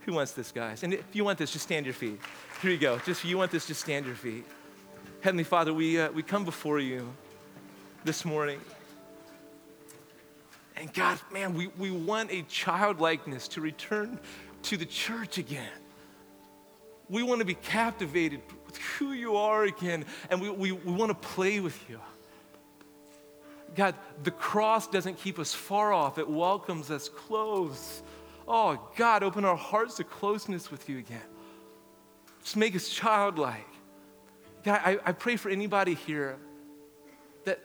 Who 0.00 0.14
wants 0.14 0.32
this, 0.32 0.52
guys? 0.52 0.82
And 0.82 0.94
if 0.94 1.04
you 1.12 1.24
want 1.24 1.38
this, 1.38 1.52
just 1.52 1.64
stand 1.64 1.86
your 1.86 1.94
feet. 1.94 2.18
Here 2.62 2.70
you 2.70 2.78
go. 2.78 2.98
Just 2.98 3.22
if 3.22 3.24
you 3.26 3.38
want 3.38 3.50
this, 3.50 3.66
just 3.66 3.80
stand 3.80 4.06
your 4.06 4.14
feet. 4.14 4.44
Heavenly 5.20 5.44
Father, 5.44 5.74
we, 5.74 6.00
uh, 6.00 6.10
we 6.12 6.22
come 6.22 6.44
before 6.44 6.78
you 6.78 7.12
this 8.04 8.24
morning. 8.24 8.60
And 10.76 10.92
God, 10.94 11.18
man, 11.32 11.54
we, 11.54 11.66
we 11.78 11.90
want 11.90 12.30
a 12.30 12.42
childlikeness 12.42 13.48
to 13.48 13.60
return 13.60 14.18
to 14.62 14.76
the 14.76 14.86
church 14.86 15.38
again. 15.38 15.72
We 17.08 17.22
want 17.22 17.40
to 17.40 17.44
be 17.44 17.54
captivated 17.54 18.40
with 18.68 18.76
who 18.76 19.12
you 19.12 19.36
are 19.36 19.64
again, 19.64 20.04
and 20.28 20.42
we, 20.42 20.50
we, 20.50 20.72
we 20.72 20.92
want 20.92 21.08
to 21.08 21.28
play 21.28 21.58
with 21.58 21.88
you. 21.88 21.98
God, 23.74 23.94
the 24.22 24.30
cross 24.30 24.86
doesn't 24.86 25.18
keep 25.18 25.38
us 25.38 25.54
far 25.54 25.92
off, 25.92 26.18
it 26.18 26.28
welcomes 26.28 26.90
us 26.90 27.08
close. 27.08 28.02
Oh, 28.46 28.78
God, 28.96 29.22
open 29.22 29.44
our 29.44 29.56
hearts 29.56 29.96
to 29.96 30.04
closeness 30.04 30.70
with 30.70 30.88
you 30.88 30.98
again. 30.98 31.20
Just 32.42 32.56
make 32.56 32.76
us 32.76 32.88
childlike. 32.88 33.66
God, 34.64 34.80
I, 34.84 34.98
I 35.04 35.12
pray 35.12 35.36
for 35.36 35.48
anybody 35.48 35.94
here 35.94 36.36
that 37.44 37.60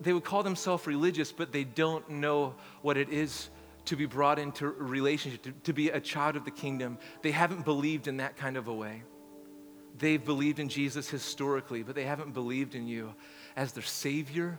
they 0.00 0.12
would 0.12 0.24
call 0.24 0.44
themselves 0.44 0.86
religious, 0.86 1.32
but 1.32 1.52
they 1.52 1.64
don't 1.64 2.08
know 2.08 2.54
what 2.82 2.96
it 2.96 3.08
is 3.10 3.50
to 3.86 3.96
be 3.96 4.06
brought 4.06 4.38
into 4.38 4.68
relationship, 4.68 5.42
to, 5.42 5.52
to 5.64 5.72
be 5.72 5.90
a 5.90 6.00
child 6.00 6.36
of 6.36 6.44
the 6.44 6.50
kingdom. 6.50 6.98
They 7.22 7.32
haven't 7.32 7.64
believed 7.64 8.06
in 8.06 8.18
that 8.18 8.36
kind 8.36 8.56
of 8.56 8.68
a 8.68 8.74
way. 8.74 9.02
They've 9.96 10.22
believed 10.22 10.58
in 10.58 10.68
Jesus 10.68 11.08
historically, 11.08 11.82
but 11.82 11.94
they 11.94 12.04
haven't 12.04 12.34
believed 12.34 12.74
in 12.74 12.86
you 12.86 13.14
as 13.56 13.72
their 13.72 13.84
Savior 13.84 14.58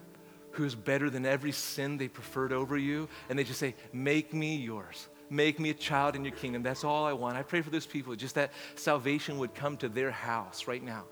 who 0.51 0.63
is 0.63 0.75
better 0.75 1.09
than 1.09 1.25
every 1.25 1.51
sin 1.51 1.97
they 1.97 2.07
preferred 2.07 2.53
over 2.53 2.77
you. 2.77 3.09
And 3.29 3.37
they 3.37 3.43
just 3.43 3.59
say, 3.59 3.75
Make 3.91 4.33
me 4.33 4.55
yours. 4.55 5.07
Make 5.29 5.59
me 5.59 5.71
a 5.71 5.73
child 5.73 6.15
in 6.15 6.23
your 6.23 6.33
kingdom. 6.33 6.63
That's 6.63 6.83
all 6.83 7.05
I 7.05 7.13
want. 7.13 7.35
I 7.35 7.43
pray 7.43 7.61
for 7.61 7.69
those 7.69 7.85
people, 7.85 8.15
just 8.15 8.35
that 8.35 8.53
salvation 8.75 9.39
would 9.39 9.53
come 9.55 9.75
to 9.77 9.89
their 9.89 10.11
house 10.11 10.67
right 10.67 10.83
now. 10.83 11.05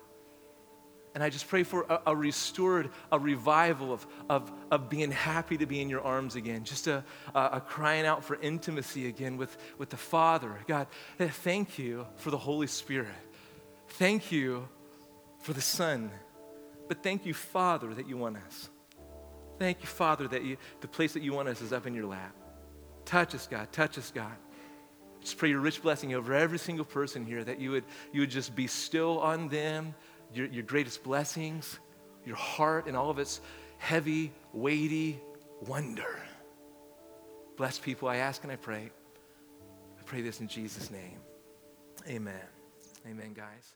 And 1.14 1.22
I 1.22 1.30
just 1.30 1.46
pray 1.46 1.62
for 1.62 1.82
a, 1.88 2.00
a, 2.08 2.16
restored, 2.16 2.90
a 3.12 3.18
revival 3.18 3.92
of, 3.92 4.06
of, 4.28 4.52
of 4.70 4.88
being 4.88 5.10
happy 5.10 5.56
to 5.58 5.66
be 5.66 5.80
in 5.80 5.88
your 5.88 6.00
arms 6.00 6.34
again, 6.36 6.64
just 6.64 6.86
a, 6.86 7.04
a, 7.34 7.40
a 7.52 7.60
crying 7.60 8.04
out 8.04 8.24
for 8.24 8.36
intimacy 8.40 9.06
again 9.06 9.36
with, 9.36 9.56
with 9.78 9.90
the 9.90 9.96
Father. 9.96 10.58
God, 10.66 10.88
thank 11.18 11.78
you 11.78 12.06
for 12.16 12.30
the 12.30 12.38
Holy 12.38 12.66
Spirit. 12.66 13.14
Thank 13.98 14.32
you 14.32 14.68
for 15.40 15.52
the 15.52 15.60
Son. 15.60 16.10
But 16.88 17.02
thank 17.02 17.24
you, 17.26 17.34
Father, 17.34 17.94
that 17.94 18.08
you 18.08 18.16
want 18.16 18.36
us. 18.36 18.70
Thank 19.58 19.82
you, 19.82 19.86
Father, 19.86 20.26
that 20.28 20.42
you, 20.44 20.56
the 20.80 20.88
place 20.88 21.12
that 21.12 21.22
you 21.22 21.32
want 21.32 21.48
us 21.48 21.60
is 21.60 21.72
up 21.72 21.86
in 21.86 21.94
your 21.94 22.06
lap. 22.06 22.34
Touch 23.04 23.34
us, 23.34 23.46
God. 23.46 23.70
Touch 23.72 23.96
us, 23.96 24.10
God. 24.12 24.34
Just 25.20 25.38
pray 25.38 25.48
your 25.48 25.60
rich 25.60 25.80
blessing 25.80 26.12
over 26.14 26.34
every 26.34 26.58
single 26.58 26.84
person 26.84 27.24
here, 27.24 27.44
that 27.44 27.60
you 27.60 27.70
would, 27.70 27.84
you 28.12 28.20
would 28.20 28.30
just 28.30 28.54
bestow 28.56 29.20
on 29.20 29.48
them, 29.48 29.94
your, 30.34 30.46
your 30.46 30.64
greatest 30.64 31.04
blessings, 31.04 31.78
your 32.26 32.36
heart, 32.36 32.86
and 32.86 32.96
all 32.96 33.10
of 33.10 33.18
its 33.18 33.40
heavy, 33.78 34.32
weighty 34.52 35.20
wonder. 35.66 36.20
Bless 37.56 37.78
people, 37.78 38.08
I 38.08 38.16
ask 38.16 38.42
and 38.42 38.52
I 38.52 38.56
pray. 38.56 38.90
I 39.98 40.02
pray 40.04 40.20
this 40.20 40.40
in 40.40 40.48
Jesus' 40.48 40.90
name. 40.90 41.20
Amen. 42.08 42.34
Amen, 43.06 43.32
guys. 43.34 43.74